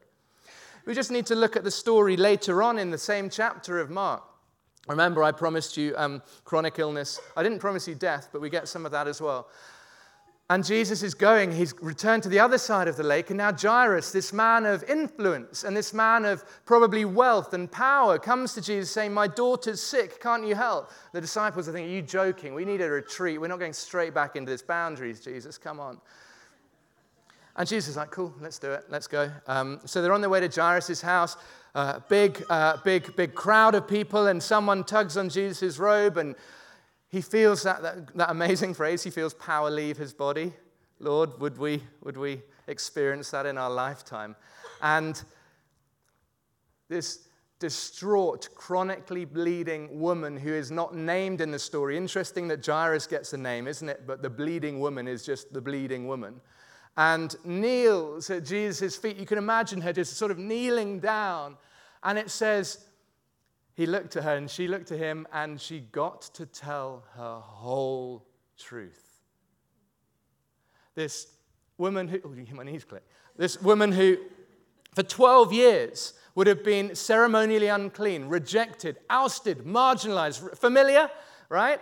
We 0.86 0.94
just 0.94 1.12
need 1.12 1.26
to 1.28 1.36
look 1.36 1.56
at 1.56 1.64
the 1.64 1.72
story 1.72 2.18
later 2.18 2.62
on 2.62 2.78
in 2.78 2.92
the 2.92 2.98
same 2.98 3.30
chapter 3.30 3.80
of 3.80 3.90
Mark. 3.90 4.24
Remember, 4.88 5.24
I 5.24 5.32
promised 5.32 5.78
you 5.78 5.94
um, 5.96 6.22
chronic 6.44 6.78
illness. 6.78 7.20
I 7.38 7.44
didn't 7.44 7.60
promise 7.60 7.88
you 7.88 7.96
death, 7.96 8.30
but 8.34 8.42
we 8.42 8.50
get 8.50 8.68
some 8.68 8.86
of 8.86 8.92
that 8.92 9.08
as 9.08 9.22
well. 9.22 9.48
And 10.50 10.64
Jesus 10.64 11.04
is 11.04 11.14
going, 11.14 11.54
he's 11.54 11.74
returned 11.82 12.22
to 12.24 12.30
the 12.30 12.40
other 12.40 12.58
side 12.58 12.90
of 12.90 12.98
the 12.98 13.04
lake, 13.04 13.30
and 13.30 13.38
now 13.38 13.54
Jairus, 13.54 14.12
this 14.12 14.34
man 14.34 14.66
of 14.66 14.84
influence 14.90 15.64
and 15.64 15.76
this 15.76 15.94
man 15.94 16.26
of 16.26 16.44
probably 16.66 17.06
wealth 17.06 17.54
and 17.54 17.72
power, 17.72 18.20
comes 18.20 18.54
to 18.56 18.62
Jesus 18.62 18.92
saying, 18.92 19.14
My 19.14 19.26
daughter's 19.26 19.82
sick, 19.82 20.22
can't 20.22 20.46
you 20.46 20.54
help? 20.54 20.92
The 21.14 21.22
disciples 21.22 21.70
are 21.70 21.72
thinking, 21.72 21.92
Are 21.92 21.96
you 21.96 22.02
joking? 22.02 22.54
We 22.54 22.66
need 22.66 22.82
a 22.82 22.90
retreat. 22.90 23.40
We're 23.40 23.48
not 23.48 23.60
going 23.60 23.74
straight 23.74 24.14
back 24.14 24.36
into 24.36 24.52
this 24.52 24.62
boundaries, 24.62 25.22
Jesus, 25.22 25.58
come 25.58 25.80
on. 25.80 26.00
And 27.56 27.68
Jesus 27.68 27.92
is 27.92 27.98
like, 27.98 28.12
Cool, 28.12 28.34
let's 28.42 28.60
do 28.60 28.72
it, 28.74 28.84
let's 28.90 29.08
go. 29.08 29.32
Um, 29.48 29.80
so 29.86 30.02
they're 30.02 30.14
on 30.14 30.22
their 30.22 30.30
way 30.30 30.46
to 30.46 30.50
Jairus' 30.50 31.02
house. 31.02 31.38
Uh, 31.74 32.00
big, 32.10 32.44
uh, 32.50 32.78
big, 32.84 33.16
big 33.16 33.34
crowd 33.34 33.76
of 33.76 33.88
people, 33.88 34.28
and 34.28 34.44
someone 34.44 34.84
tugs 34.84 35.16
on 35.16 35.30
Jesus' 35.30 35.80
robe 35.80 36.18
and 36.18 36.36
he 37.14 37.22
feels 37.22 37.62
that, 37.62 37.84
that, 37.84 38.18
that 38.18 38.32
amazing 38.32 38.74
phrase, 38.80 39.04
he 39.04 39.12
feels 39.12 39.36
power 39.36 39.70
leave 39.70 39.98
his 39.98 40.14
body. 40.14 40.52
Lord, 41.00 41.40
would 41.40 41.60
we, 41.60 41.84
would 42.02 42.18
we 42.18 42.42
experience 42.66 43.30
that 43.30 43.46
in 43.46 43.56
our 43.56 43.70
lifetime? 43.70 44.36
And 44.82 45.22
this 46.90 47.28
distraught, 47.60 48.50
chronically 48.56 49.26
bleeding 49.26 50.00
woman 50.00 50.36
who 50.36 50.54
is 50.54 50.72
not 50.72 50.96
named 50.96 51.40
in 51.40 51.52
the 51.52 51.60
story. 51.60 51.98
Interesting 51.98 52.48
that 52.48 52.66
Jairus 52.66 53.06
gets 53.06 53.32
a 53.34 53.38
name, 53.38 53.68
isn't 53.68 53.88
it? 53.88 54.08
But 54.08 54.24
the 54.24 54.30
bleeding 54.32 54.80
woman 54.80 55.08
is 55.08 55.24
just 55.24 55.54
the 55.54 55.62
bleeding 55.62 56.08
woman. 56.08 56.42
And 56.98 57.36
kneels 57.46 58.32
at 58.32 58.44
Jesus' 58.44 58.96
feet. 58.96 59.18
You 59.18 59.28
can 59.28 59.38
imagine 59.38 59.82
her 59.82 59.94
just 59.94 60.18
sort 60.18 60.32
of 60.32 60.40
kneeling 60.40 61.00
down. 61.00 61.58
And 62.02 62.18
it 62.18 62.32
says, 62.32 62.86
he 63.76 63.86
looked 63.86 64.16
at 64.16 64.24
her 64.24 64.36
and 64.36 64.50
she 64.50 64.68
looked 64.68 64.92
at 64.92 65.00
him 65.00 65.28
and 65.34 65.60
she 65.60 65.80
got 65.80 66.22
to 66.36 66.46
tell 66.46 67.04
her 67.16 67.40
whole 67.40 68.26
truth. 68.58 69.22
This 70.96 71.28
woman 71.78 72.08
who, 72.08 72.20
oh, 72.24 72.56
my 72.56 72.64
knees 72.64 72.84
click. 72.84 73.04
This 73.36 73.60
woman 73.62 73.92
who, 73.92 74.18
for 74.94 75.02
12 75.02 75.54
years, 75.54 76.14
would 76.36 76.48
have 76.48 76.64
been 76.64 76.96
ceremonially 76.96 77.68
unclean, 77.68 78.26
rejected, 78.26 78.98
ousted, 79.10 79.60
marginalized. 79.60 80.58
Familiar, 80.58 81.10
right? 81.50 81.80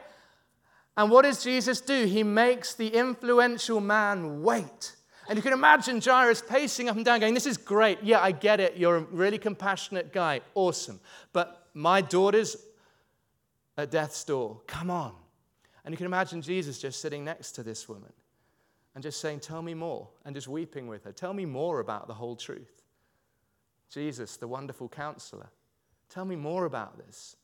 And 0.98 1.10
what 1.10 1.24
does 1.24 1.44
Jesus 1.44 1.82
do? 1.82 2.06
He 2.06 2.24
makes 2.24 2.74
the 2.74 2.88
influential 2.88 3.80
man 3.80 4.44
wait. 4.44 4.96
And 5.28 5.38
you 5.38 5.42
can 5.42 5.54
imagine 5.54 6.02
Jairus 6.02 6.42
pacing 6.42 6.90
up 6.90 6.96
and 6.96 7.06
down, 7.06 7.20
going, 7.20 7.34
This 7.34 7.46
is 7.46 7.58
great. 7.58 8.00
Yeah, 8.04 8.20
I 8.20 8.32
get 8.32 8.60
it. 8.60 8.76
You're 8.76 8.98
a 8.98 9.02
really 9.02 9.38
compassionate 9.38 10.12
guy. 10.12 10.42
Awesome. 10.56 11.00
But 11.32 11.61
my 11.74 12.02
daughter's 12.02 12.58
at 13.78 13.92
death's 13.92 14.24
door. 14.24 14.62
Come 14.68 14.90
on. 14.90 15.14
And 15.84 15.94
you 15.94 15.98
can 15.98 16.06
imagine 16.06 16.42
Jesus 16.42 16.80
just 16.80 17.02
sitting 17.02 17.26
next 17.26 17.54
to 17.54 17.64
this 17.64 17.90
woman 17.90 18.14
and 18.94 19.04
just 19.04 19.20
saying, 19.20 19.40
Tell 19.40 19.62
me 19.62 19.74
more, 19.74 20.10
and 20.26 20.36
just 20.36 20.48
weeping 20.48 20.88
with 20.88 21.04
her. 21.06 21.12
Tell 21.12 21.34
me 21.34 21.46
more 21.46 21.80
about 21.80 22.08
the 22.08 22.14
whole 22.14 22.36
truth. 22.36 22.84
Jesus, 23.90 24.38
the 24.38 24.48
wonderful 24.48 24.88
counselor, 24.88 25.50
tell 26.10 26.26
me 26.26 26.36
more 26.36 26.66
about 26.66 26.98
this. 26.98 27.36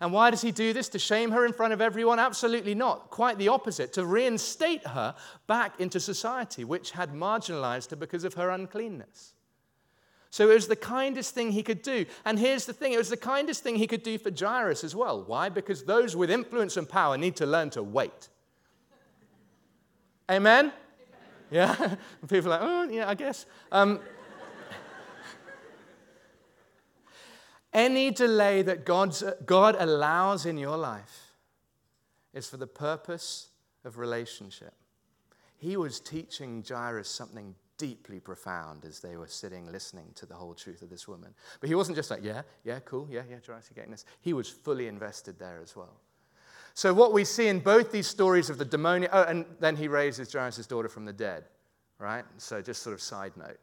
And 0.00 0.12
why 0.12 0.30
does 0.30 0.40
he 0.40 0.50
do 0.50 0.72
this? 0.72 0.88
To 0.90 0.98
shame 0.98 1.30
her 1.32 1.44
in 1.44 1.52
front 1.52 1.72
of 1.72 1.80
everyone? 1.80 2.18
Absolutely 2.18 2.74
not. 2.74 3.10
Quite 3.10 3.38
the 3.38 3.48
opposite. 3.48 3.92
To 3.94 4.06
reinstate 4.06 4.86
her 4.86 5.14
back 5.46 5.78
into 5.78 6.00
society, 6.00 6.64
which 6.64 6.92
had 6.92 7.12
marginalized 7.12 7.90
her 7.90 7.96
because 7.96 8.24
of 8.24 8.34
her 8.34 8.50
uncleanness. 8.50 9.34
So 10.34 10.50
it 10.50 10.54
was 10.54 10.66
the 10.66 10.74
kindest 10.74 11.32
thing 11.32 11.52
he 11.52 11.62
could 11.62 11.80
do. 11.80 12.06
And 12.24 12.40
here's 12.40 12.66
the 12.66 12.72
thing 12.72 12.92
it 12.92 12.98
was 12.98 13.08
the 13.08 13.16
kindest 13.16 13.62
thing 13.62 13.76
he 13.76 13.86
could 13.86 14.02
do 14.02 14.18
for 14.18 14.32
Jairus 14.36 14.82
as 14.82 14.92
well. 14.92 15.22
Why? 15.22 15.48
Because 15.48 15.84
those 15.84 16.16
with 16.16 16.28
influence 16.28 16.76
and 16.76 16.88
power 16.88 17.16
need 17.16 17.36
to 17.36 17.46
learn 17.46 17.70
to 17.70 17.84
wait. 17.84 18.30
Amen? 20.28 20.72
Yeah? 21.52 21.94
People 22.28 22.52
are 22.52 22.58
like, 22.58 22.60
oh, 22.62 22.90
yeah, 22.90 23.08
I 23.08 23.14
guess. 23.14 23.46
Um, 23.70 24.00
any 27.72 28.10
delay 28.10 28.62
that 28.62 28.84
God's, 28.84 29.22
God 29.46 29.76
allows 29.78 30.46
in 30.46 30.58
your 30.58 30.76
life 30.76 31.32
is 32.32 32.48
for 32.48 32.56
the 32.56 32.66
purpose 32.66 33.50
of 33.84 33.98
relationship. 33.98 34.74
He 35.58 35.76
was 35.76 36.00
teaching 36.00 36.64
Jairus 36.68 37.08
something 37.08 37.54
deeply 37.78 38.20
profound 38.20 38.84
as 38.84 39.00
they 39.00 39.16
were 39.16 39.26
sitting 39.26 39.70
listening 39.70 40.06
to 40.14 40.26
the 40.26 40.34
whole 40.34 40.54
truth 40.54 40.82
of 40.82 40.90
this 40.90 41.08
woman. 41.08 41.34
But 41.60 41.68
he 41.68 41.74
wasn't 41.74 41.96
just 41.96 42.10
like, 42.10 42.22
yeah, 42.22 42.42
yeah, 42.64 42.78
cool, 42.84 43.08
yeah, 43.10 43.22
yeah, 43.28 43.36
Jairus, 43.44 43.70
you're 43.70 43.76
getting 43.76 43.90
this. 43.90 44.04
He 44.20 44.32
was 44.32 44.48
fully 44.48 44.86
invested 44.86 45.38
there 45.38 45.60
as 45.62 45.74
well. 45.74 46.00
So, 46.74 46.92
what 46.92 47.12
we 47.12 47.24
see 47.24 47.46
in 47.46 47.60
both 47.60 47.92
these 47.92 48.08
stories 48.08 48.50
of 48.50 48.58
the 48.58 48.64
demoniac, 48.64 49.10
oh, 49.12 49.22
and 49.22 49.44
then 49.60 49.76
he 49.76 49.86
raises 49.86 50.32
Jairus' 50.32 50.66
daughter 50.66 50.88
from 50.88 51.04
the 51.04 51.12
dead, 51.12 51.44
right? 51.98 52.24
So, 52.38 52.60
just 52.60 52.82
sort 52.82 52.94
of 52.94 53.00
side 53.00 53.32
note. 53.36 53.60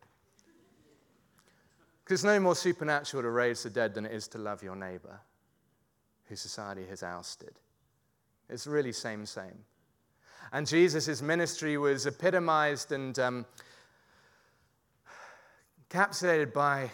Because 2.04 2.20
it's 2.20 2.24
no 2.24 2.40
more 2.40 2.56
supernatural 2.56 3.24
to 3.24 3.30
raise 3.30 3.64
the 3.64 3.70
dead 3.70 3.94
than 3.94 4.06
it 4.06 4.14
is 4.14 4.30
to 4.30 4.38
love 4.38 4.64
your 4.64 4.78
neighbor 4.78 5.20
who 6.26 6.38
society 6.38 6.86
has 6.90 7.04
ousted. 7.04 7.60
It's 8.50 8.66
really 8.66 8.94
same, 8.94 9.26
same. 9.26 9.66
And 10.54 10.66
Jesus' 10.66 11.22
ministry 11.22 11.78
was 11.78 12.06
epitomized 12.06 12.92
and 12.94 13.18
um, 13.20 13.46
captivated 15.92 16.54
by 16.54 16.90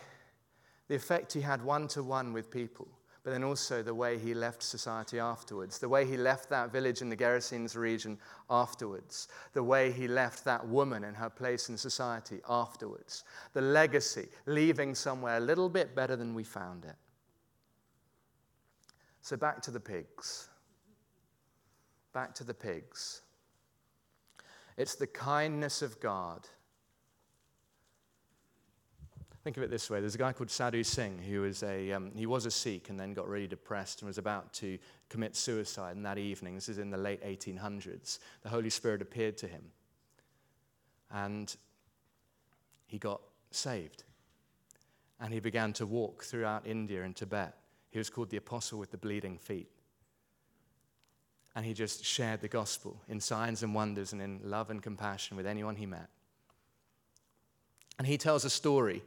the 0.88 0.95
effect 0.95 1.31
he 1.31 1.41
had 1.41 1.63
one 1.63 1.88
to 1.88 2.01
one 2.01 2.33
with 2.33 2.49
people, 2.49 2.88
but 3.23 3.29
then 3.29 3.43
also 3.43 3.83
the 3.83 3.93
way 3.93 4.17
he 4.17 4.33
left 4.33 4.63
society 4.63 5.19
afterwards, 5.19 5.77
the 5.77 5.88
way 5.88 6.03
he 6.03 6.17
left 6.17 6.49
that 6.49 6.71
village 6.71 7.01
in 7.01 7.10
the 7.10 7.15
Gerasenes 7.15 7.75
region 7.75 8.17
afterwards, 8.49 9.27
the 9.53 9.62
way 9.62 9.91
he 9.91 10.07
left 10.07 10.43
that 10.45 10.67
woman 10.67 11.03
and 11.03 11.15
her 11.15 11.29
place 11.29 11.69
in 11.69 11.77
society 11.77 12.39
afterwards, 12.49 13.23
the 13.53 13.62
legacy, 13.62 14.29
leaving 14.47 14.95
somewhere 14.95 15.38
a 15.38 15.41
little 15.41 15.69
bit 15.69 15.95
better 15.95 16.15
than 16.15 16.33
we 16.33 16.43
found 16.43 16.83
it. 16.83 16.95
So 19.21 19.38
back 19.38 19.62
to 19.63 19.71
the 19.71 19.79
pigs. 19.79 20.49
Back 22.13 22.33
to 22.36 22.43
the 22.43 22.53
pigs. 22.53 23.21
It's 24.75 24.95
the 24.95 25.05
kindness 25.05 25.83
of 25.83 25.99
God 25.99 26.47
Think 29.47 29.55
of 29.55 29.63
it 29.63 29.71
this 29.71 29.89
way 29.89 30.01
there's 30.01 30.13
a 30.13 30.17
guy 30.17 30.33
called 30.33 30.51
Sadhu 30.51 30.83
Singh 30.83 31.19
who 31.19 31.39
was 31.39 31.63
a, 31.63 31.93
um, 31.93 32.12
he 32.13 32.25
was 32.25 32.45
a 32.45 32.51
Sikh 32.51 32.89
and 32.89 32.99
then 32.99 33.13
got 33.13 33.29
really 33.29 33.47
depressed 33.47 34.01
and 34.01 34.07
was 34.07 34.17
about 34.17 34.51
to 34.55 34.77
commit 35.07 35.38
suicide. 35.38 35.95
And 35.95 36.05
that 36.05 36.17
evening, 36.17 36.55
this 36.55 36.67
is 36.67 36.79
in 36.79 36.89
the 36.89 36.97
late 36.97 37.23
1800s, 37.23 38.19
the 38.41 38.49
Holy 38.49 38.69
Spirit 38.69 39.01
appeared 39.01 39.38
to 39.38 39.47
him. 39.47 39.63
And 41.12 41.55
he 42.88 42.97
got 42.97 43.21
saved. 43.51 44.03
And 45.21 45.33
he 45.33 45.39
began 45.39 45.71
to 45.75 45.86
walk 45.86 46.25
throughout 46.25 46.67
India 46.67 47.03
and 47.03 47.15
Tibet. 47.15 47.55
He 47.89 47.99
was 47.99 48.10
called 48.10 48.29
the 48.29 48.36
Apostle 48.36 48.79
with 48.79 48.91
the 48.91 48.97
Bleeding 48.97 49.38
Feet. 49.38 49.69
And 51.55 51.65
he 51.65 51.73
just 51.73 52.03
shared 52.03 52.41
the 52.41 52.49
gospel 52.49 53.01
in 53.07 53.21
signs 53.21 53.63
and 53.63 53.73
wonders 53.73 54.12
and 54.12 54.21
in 54.21 54.41
love 54.43 54.69
and 54.71 54.83
compassion 54.83 55.38
with 55.38 55.47
anyone 55.47 55.77
he 55.77 55.86
met. 55.86 56.10
And 57.97 58.05
he 58.05 58.17
tells 58.17 58.43
a 58.43 58.49
story 58.49 59.03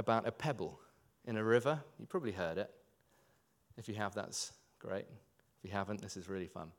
about 0.00 0.26
a 0.26 0.32
pebble 0.32 0.80
in 1.26 1.36
a 1.36 1.44
river. 1.44 1.78
You 2.00 2.06
probably 2.06 2.32
heard 2.32 2.58
it. 2.58 2.70
If 3.76 3.88
you 3.88 3.94
have, 3.94 4.14
that's 4.14 4.52
great. 4.80 5.04
If 5.58 5.70
you 5.70 5.70
haven't, 5.70 6.00
this 6.00 6.16
is 6.16 6.28
really 6.28 6.48
fun. 6.48 6.72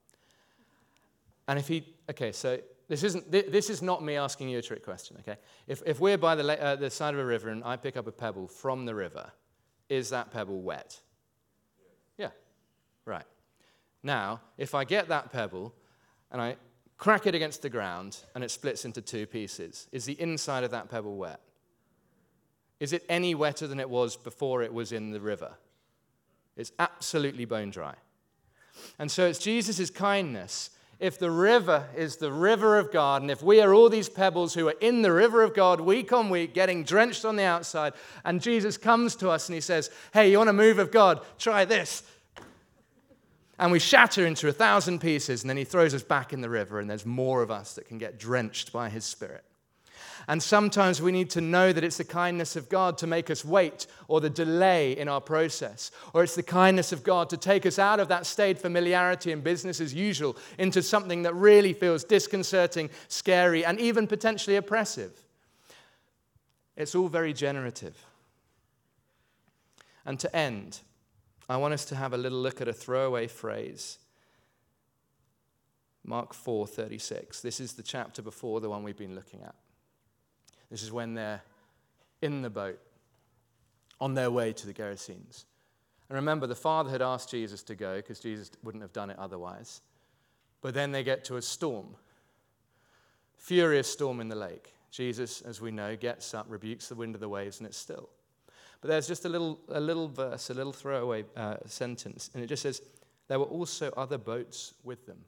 And 1.48 1.58
if 1.58 1.68
he, 1.68 1.86
okay, 2.10 2.32
so 2.32 2.60
this 2.88 3.04
isn't, 3.04 3.32
this 3.32 3.70
is 3.70 3.82
not 3.82 4.04
me 4.04 4.16
asking 4.16 4.50
you 4.50 4.58
a 4.58 4.62
trick 4.62 4.84
question, 4.84 5.18
okay? 5.20 5.38
If, 5.68 5.82
if 5.86 6.00
we're 6.00 6.18
by 6.18 6.36
the, 6.36 6.62
uh, 6.62 6.76
the 6.76 6.90
side 6.90 7.14
of 7.14 7.20
a 7.20 7.26
river 7.26 7.50
and 7.50 7.64
I 7.64 7.78
pick 7.78 7.96
up 7.96 8.08
a 8.08 8.12
pebble 8.12 8.48
from 8.48 8.86
the 8.86 8.96
river, 8.96 9.32
is 9.88 10.10
that 10.10 10.32
pebble 10.32 10.62
wet? 10.62 11.00
Yeah, 12.18 12.30
right. 13.06 13.26
Now, 14.04 14.42
if 14.58 14.74
I 14.74 14.84
get 14.84 15.10
that 15.10 15.32
pebble 15.32 15.74
and 16.32 16.42
I 16.42 16.56
crack 16.98 17.28
it 17.28 17.36
against 17.36 17.62
the 17.62 17.70
ground 17.70 18.18
and 18.34 18.44
it 18.44 18.52
splits 18.52 18.86
into 18.86 19.02
two 19.02 19.26
pieces, 19.26 19.88
is 19.92 20.06
the 20.06 20.20
inside 20.20 20.64
of 20.64 20.72
that 20.72 20.90
pebble 20.90 21.18
wet? 21.18 21.40
Is 22.82 22.94
it 22.94 23.06
any 23.08 23.36
wetter 23.36 23.68
than 23.68 23.80
it 23.80 23.92
was 23.92 24.18
before 24.18 24.64
it 24.64 24.74
was 24.74 24.92
in 24.92 25.12
the 25.12 25.22
river? 25.22 25.52
It's 26.58 26.72
absolutely 26.80 27.46
bone 27.46 27.70
dry. 27.70 27.94
And 28.98 29.12
so 29.12 29.28
it's 29.28 29.38
Jesus' 29.38 29.92
kindness. 29.92 30.72
If 31.00 31.20
the 31.20 31.30
river 31.30 31.88
is 31.96 32.18
the 32.18 32.32
river 32.32 32.80
of 32.80 32.92
God, 32.92 33.22
and 33.22 33.30
if 33.30 33.44
we 33.44 33.62
are 33.62 33.72
all 33.72 33.88
these 33.88 34.10
pebbles 34.10 34.56
who 34.56 34.68
are 34.68 34.76
in 34.82 35.04
the 35.04 35.14
river 35.14 35.44
of 35.44 35.54
God 35.54 35.80
week 35.80 36.12
on 36.12 36.32
week, 36.32 36.56
getting 36.56 36.84
drenched 36.84 37.24
on 37.24 37.36
the 37.36 37.44
outside, 37.44 37.94
and 38.26 38.42
Jesus 38.42 38.78
comes 38.78 39.16
to 39.18 39.30
us 39.30 39.48
and 39.48 39.54
he 39.54 39.62
says, 39.62 39.92
Hey, 40.12 40.32
you 40.32 40.40
want 40.40 40.50
a 40.50 40.54
move 40.54 40.80
of 40.80 40.92
God? 40.92 41.22
Try 41.38 41.66
this. 41.66 42.02
And 43.60 43.72
we 43.72 43.78
shatter 43.78 44.26
into 44.26 44.48
a 44.48 44.54
thousand 44.54 45.02
pieces, 45.02 45.44
and 45.44 45.50
then 45.52 45.58
he 45.58 45.66
throws 45.66 45.94
us 45.94 46.02
back 46.02 46.34
in 46.34 46.42
the 46.42 46.50
river, 46.50 46.80
and 46.80 46.90
there's 46.90 47.06
more 47.06 47.44
of 47.44 47.52
us 47.52 47.76
that 47.76 47.88
can 47.88 48.00
get 48.00 48.18
drenched 48.18 48.74
by 48.74 48.90
his 48.90 49.06
spirit. 49.06 49.44
And 50.28 50.42
sometimes 50.42 51.02
we 51.02 51.12
need 51.12 51.30
to 51.32 51.42
know 51.42 51.74
that 51.74 51.84
it's 51.84 51.98
the 51.98 52.04
kindness 52.04 52.56
of 52.56 52.70
God 52.70 52.98
to 53.00 53.08
make 53.08 53.30
us 53.30 53.44
wait 53.44 53.88
or 54.08 54.22
the 54.22 54.30
delay 54.30 54.98
in 54.98 55.08
our 55.08 55.22
process. 55.22 55.92
Or 56.14 56.24
it's 56.24 56.36
the 56.36 56.44
kindness 56.44 56.92
of 56.92 57.04
God 57.04 57.30
to 57.30 57.38
take 57.38 57.66
us 57.66 57.80
out 57.80 58.00
of 58.00 58.08
that 58.10 58.26
staid 58.26 58.60
familiarity 58.60 59.32
and 59.32 59.44
business 59.44 59.82
as 59.82 59.94
usual 59.94 60.38
into 60.58 60.82
something 60.82 61.24
that 61.24 61.34
really 61.34 61.74
feels 61.74 62.04
disconcerting, 62.04 62.90
scary, 63.08 63.66
and 63.66 63.80
even 63.80 64.08
potentially 64.08 64.56
oppressive. 64.56 65.12
It's 66.78 66.96
all 66.96 67.08
very 67.08 67.34
generative. 67.34 67.98
And 70.06 70.20
to 70.20 70.36
end, 70.36 70.80
I 71.50 71.58
want 71.58 71.74
us 71.74 71.86
to 71.86 71.96
have 71.96 72.14
a 72.14 72.18
little 72.18 72.40
look 72.40 72.62
at 72.62 72.68
a 72.68 72.74
throwaway 72.74 73.28
phrase. 73.28 73.98
Mark 76.04 76.34
4:36. 76.34 77.42
This 77.42 77.60
is 77.60 77.74
the 77.74 77.84
chapter 77.84 78.22
before 78.22 78.62
the 78.62 78.70
one 78.70 78.84
we've 78.84 78.98
been 78.98 79.16
looking 79.16 79.44
at. 79.44 79.56
This 80.72 80.82
is 80.82 80.92
when 80.92 81.14
they're 81.14 81.42
in 82.22 82.42
the 82.42 82.50
boat 82.50 82.80
on 84.00 84.16
their 84.16 84.32
way 84.32 84.54
to 84.54 84.66
the 84.66 84.74
Gerasenes. 84.74 85.46
And 86.10 86.16
remember, 86.16 86.48
the 86.48 86.56
Father 86.56 86.90
had 86.90 87.02
asked 87.02 87.30
Jesus 87.30 87.62
to 87.64 87.76
go 87.76 87.98
because 87.98 88.20
Jesus 88.20 88.52
wouldn't 88.64 88.82
have 88.82 88.94
done 88.94 89.10
it 89.10 89.20
otherwise. 89.20 89.82
But 90.62 90.74
then 90.74 90.92
they 90.92 91.04
get 91.04 91.26
to 91.26 91.36
a 91.36 91.42
storm, 91.42 91.88
furious 93.38 93.92
storm 93.92 94.20
in 94.22 94.30
the 94.30 94.36
lake. 94.36 94.74
Jesus, 94.92 95.42
as 95.42 95.62
we 95.62 95.72
know, 95.72 95.96
gets 95.96 96.34
up, 96.34 96.46
rebukes 96.50 96.90
the 96.90 96.96
wind 96.96 97.16
of 97.16 97.22
the 97.22 97.30
waves, 97.30 97.60
and 97.60 97.68
it's 97.68 97.78
still. 97.78 98.10
But 98.82 98.90
there's 98.90 99.08
just 99.08 99.26
a 99.26 99.30
little, 99.30 99.60
a 99.70 99.80
little 99.80 100.08
verse, 100.08 100.50
a 100.50 100.54
little 100.54 100.74
throwaway 100.74 101.26
uh, 101.36 101.58
sentence, 101.66 102.30
and 102.34 102.44
it 102.44 102.48
just 102.48 102.64
says, 102.64 102.82
There 103.28 103.40
were 103.40 103.46
also 103.46 103.92
other 103.96 104.18
boats 104.18 104.74
with 104.84 105.06
them. 105.06 105.20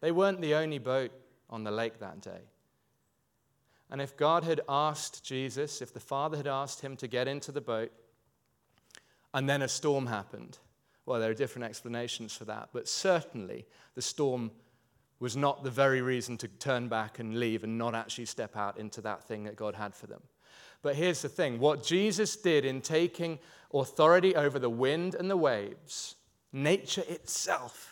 They 0.00 0.12
weren't 0.12 0.40
the 0.40 0.54
only 0.54 0.78
boat 0.78 1.12
on 1.48 1.64
the 1.64 1.70
lake 1.70 2.00
that 2.00 2.20
day. 2.20 2.40
And 3.90 4.00
if 4.00 4.16
God 4.16 4.44
had 4.44 4.60
asked 4.68 5.24
Jesus, 5.24 5.82
if 5.82 5.92
the 5.92 6.00
Father 6.00 6.36
had 6.36 6.46
asked 6.46 6.80
him 6.80 6.96
to 6.98 7.08
get 7.08 7.26
into 7.26 7.50
the 7.50 7.60
boat, 7.60 7.90
and 9.34 9.48
then 9.48 9.62
a 9.62 9.68
storm 9.68 10.06
happened, 10.06 10.58
well, 11.06 11.18
there 11.18 11.30
are 11.30 11.34
different 11.34 11.64
explanations 11.64 12.32
for 12.32 12.44
that, 12.44 12.68
but 12.72 12.88
certainly 12.88 13.66
the 13.94 14.02
storm 14.02 14.52
was 15.18 15.36
not 15.36 15.64
the 15.64 15.70
very 15.70 16.00
reason 16.00 16.36
to 16.38 16.48
turn 16.48 16.88
back 16.88 17.18
and 17.18 17.38
leave 17.38 17.64
and 17.64 17.76
not 17.76 17.94
actually 17.94 18.26
step 18.26 18.56
out 18.56 18.78
into 18.78 19.00
that 19.02 19.24
thing 19.24 19.44
that 19.44 19.56
God 19.56 19.74
had 19.74 19.94
for 19.94 20.06
them. 20.06 20.22
But 20.82 20.96
here's 20.96 21.22
the 21.22 21.28
thing 21.28 21.58
what 21.58 21.84
Jesus 21.84 22.36
did 22.36 22.64
in 22.64 22.80
taking 22.80 23.38
authority 23.72 24.34
over 24.34 24.58
the 24.58 24.70
wind 24.70 25.14
and 25.14 25.30
the 25.30 25.36
waves, 25.36 26.16
nature 26.52 27.04
itself, 27.06 27.89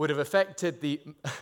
would 0.00 0.08
have 0.08 0.18
affected 0.18 0.80
the, 0.80 0.98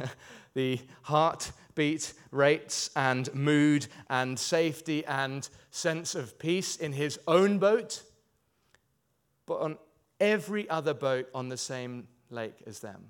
the 0.55 0.81
heartbeat 1.03 2.13
rates 2.33 2.91
and 2.97 3.33
mood 3.33 3.87
and 4.11 4.37
safety 4.37 5.07
and 5.07 5.49
sense 5.71 6.17
of 6.17 6.37
peace 6.41 6.75
in 6.75 6.93
his 6.93 7.21
own 7.29 7.59
boat, 7.61 8.03
but 9.47 9.61
on 9.61 9.79
every 10.19 10.69
other 10.69 10.93
boat 10.93 11.29
on 11.33 11.49
the 11.49 11.57
same 11.57 12.09
lake 12.31 12.57
as 12.67 12.81
them. 12.81 13.01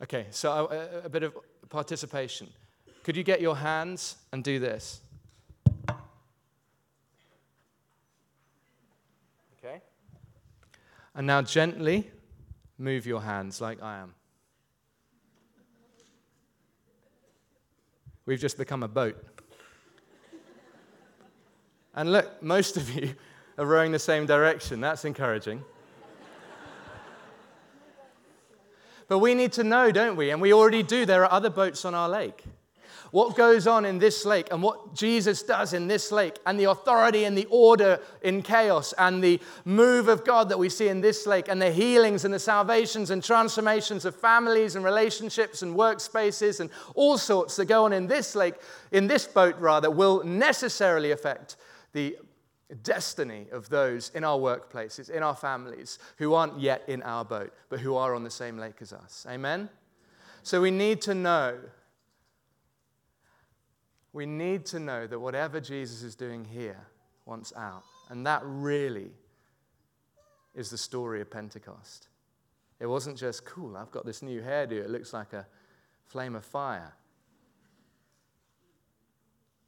Okay, 0.00 0.28
so 0.30 0.68
a, 0.70 1.06
a 1.06 1.08
bit 1.08 1.24
of 1.24 1.36
participation. 1.68 2.46
Could 3.02 3.16
you 3.16 3.24
get 3.24 3.40
your 3.40 3.56
hands 3.56 4.18
and 4.30 4.44
do 4.44 4.60
this? 4.60 5.00
Okay. 9.58 9.80
And 11.12 11.26
now 11.26 11.42
gently 11.42 12.12
move 12.78 13.06
your 13.06 13.22
hands 13.22 13.60
like 13.60 13.82
I 13.82 13.98
am. 13.98 14.14
We've 18.24 18.40
just 18.40 18.58
become 18.58 18.82
a 18.82 18.88
boat. 18.88 19.24
And 21.94 22.12
look, 22.12 22.42
most 22.42 22.76
of 22.76 22.90
you 22.94 23.14
are 23.56 23.64
rowing 23.64 23.92
the 23.92 23.98
same 23.98 24.26
direction. 24.26 24.80
That's 24.80 25.04
encouraging. 25.04 25.64
but 29.08 29.20
we 29.20 29.34
need 29.34 29.52
to 29.52 29.64
know, 29.64 29.90
don't 29.90 30.16
we? 30.16 30.30
And 30.30 30.40
we 30.40 30.52
already 30.52 30.82
do. 30.82 31.06
There 31.06 31.24
are 31.24 31.32
other 31.32 31.50
boats 31.50 31.84
on 31.84 31.94
our 31.94 32.08
lake 32.08 32.44
what 33.16 33.34
goes 33.34 33.66
on 33.66 33.86
in 33.86 33.98
this 33.98 34.26
lake 34.26 34.46
and 34.50 34.62
what 34.62 34.92
Jesus 34.92 35.42
does 35.42 35.72
in 35.72 35.86
this 35.86 36.12
lake 36.12 36.38
and 36.44 36.60
the 36.60 36.64
authority 36.64 37.24
and 37.24 37.34
the 37.36 37.46
order 37.48 37.98
in 38.20 38.42
chaos 38.42 38.92
and 38.98 39.24
the 39.24 39.40
move 39.64 40.08
of 40.08 40.22
God 40.22 40.50
that 40.50 40.58
we 40.58 40.68
see 40.68 40.88
in 40.88 41.00
this 41.00 41.26
lake 41.26 41.48
and 41.48 41.62
the 41.62 41.72
healings 41.72 42.26
and 42.26 42.34
the 42.34 42.38
salvations 42.38 43.10
and 43.10 43.24
transformations 43.24 44.04
of 44.04 44.14
families 44.14 44.76
and 44.76 44.84
relationships 44.84 45.62
and 45.62 45.74
workspaces 45.74 46.60
and 46.60 46.68
all 46.94 47.16
sorts 47.16 47.56
that 47.56 47.64
go 47.64 47.86
on 47.86 47.94
in 47.94 48.06
this 48.06 48.34
lake, 48.34 48.56
in 48.92 49.06
this 49.06 49.26
boat 49.26 49.58
rather, 49.58 49.90
will 49.90 50.22
necessarily 50.22 51.10
affect 51.10 51.56
the 51.94 52.18
destiny 52.82 53.46
of 53.50 53.70
those 53.70 54.10
in 54.14 54.24
our 54.24 54.36
workplaces, 54.36 55.08
in 55.08 55.22
our 55.22 55.34
families, 55.34 55.98
who 56.18 56.34
aren't 56.34 56.60
yet 56.60 56.82
in 56.86 57.00
our 57.00 57.24
boat, 57.24 57.54
but 57.70 57.80
who 57.80 57.96
are 57.96 58.14
on 58.14 58.24
the 58.24 58.30
same 58.30 58.58
lake 58.58 58.82
as 58.82 58.92
us. 58.92 59.24
Amen? 59.26 59.70
So 60.42 60.60
we 60.60 60.70
need 60.70 61.00
to 61.00 61.14
know 61.14 61.56
we 64.16 64.24
need 64.24 64.64
to 64.64 64.80
know 64.80 65.06
that 65.06 65.18
whatever 65.18 65.60
Jesus 65.60 66.02
is 66.02 66.14
doing 66.14 66.42
here 66.42 66.80
wants 67.26 67.52
out. 67.54 67.82
And 68.08 68.26
that 68.26 68.40
really 68.44 69.10
is 70.54 70.70
the 70.70 70.78
story 70.78 71.20
of 71.20 71.30
Pentecost. 71.30 72.08
It 72.80 72.86
wasn't 72.86 73.18
just, 73.18 73.44
cool, 73.44 73.76
I've 73.76 73.90
got 73.90 74.06
this 74.06 74.22
new 74.22 74.40
hairdo, 74.40 74.72
it 74.72 74.88
looks 74.88 75.12
like 75.12 75.34
a 75.34 75.46
flame 76.06 76.34
of 76.34 76.46
fire. 76.46 76.94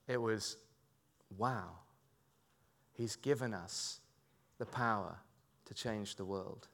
It 0.06 0.16
was, 0.16 0.56
wow, 1.36 1.68
he's 2.94 3.16
given 3.16 3.52
us 3.52 4.00
the 4.56 4.64
power 4.64 5.18
to 5.66 5.74
change 5.74 6.16
the 6.16 6.24
world. 6.24 6.68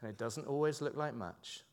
And 0.00 0.08
it 0.08 0.18
doesn't 0.18 0.46
always 0.46 0.80
look 0.80 0.96
like 0.96 1.14
much, 1.14 1.64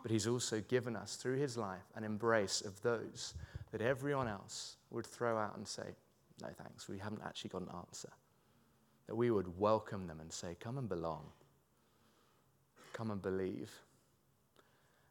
but 0.00 0.10
he's 0.10 0.26
also 0.26 0.62
given 0.62 0.96
us 0.96 1.16
through 1.16 1.36
his 1.36 1.58
life 1.58 1.84
an 1.94 2.02
embrace 2.02 2.62
of 2.62 2.80
those 2.80 3.34
that 3.76 3.84
everyone 3.84 4.26
else 4.26 4.76
would 4.88 5.04
throw 5.04 5.36
out 5.36 5.54
and 5.58 5.68
say, 5.68 5.94
No 6.40 6.48
thanks, 6.48 6.88
we 6.88 6.98
haven't 6.98 7.20
actually 7.26 7.50
got 7.50 7.60
an 7.60 7.68
answer. 7.76 8.08
That 9.06 9.14
we 9.14 9.30
would 9.30 9.58
welcome 9.58 10.06
them 10.06 10.18
and 10.18 10.32
say, 10.32 10.56
Come 10.58 10.78
and 10.78 10.88
belong. 10.88 11.26
Come 12.94 13.10
and 13.10 13.20
believe. 13.20 13.70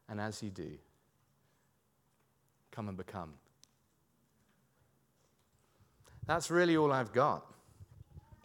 And 0.08 0.20
as 0.20 0.42
you 0.42 0.50
do, 0.50 0.72
come 2.72 2.88
and 2.88 2.96
become. 2.96 3.34
That's 6.26 6.50
really 6.50 6.76
all 6.76 6.92
I've 6.92 7.12
got. 7.12 7.46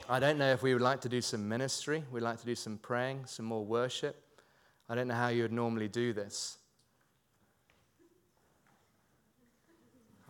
I 0.08 0.20
don't 0.20 0.38
know 0.38 0.52
if 0.52 0.62
we 0.62 0.74
would 0.74 0.84
like 0.84 1.02
to 1.02 1.10
do 1.10 1.22
some 1.22 1.50
ministry. 1.50 2.04
We'd 2.12 2.22
like 2.22 2.40
to 2.40 2.46
do 2.46 2.56
some 2.56 2.78
praying, 2.78 3.26
some 3.26 3.46
more 3.46 3.66
worship. 3.66 4.24
I 4.88 4.94
don't 4.94 5.08
know 5.08 5.16
how 5.16 5.30
you 5.30 5.42
would 5.42 5.52
normally 5.52 5.88
do 5.88 6.14
this. 6.14 6.60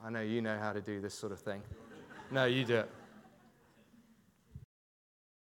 I 0.03 0.09
know 0.09 0.21
you 0.21 0.41
know 0.41 0.57
how 0.57 0.73
to 0.73 0.81
do 0.81 0.99
this 0.99 1.13
sort 1.13 1.31
of 1.31 1.39
thing. 1.39 1.61
No, 2.31 2.45
you 2.45 2.65
do 2.65 2.77
it. 2.77 2.89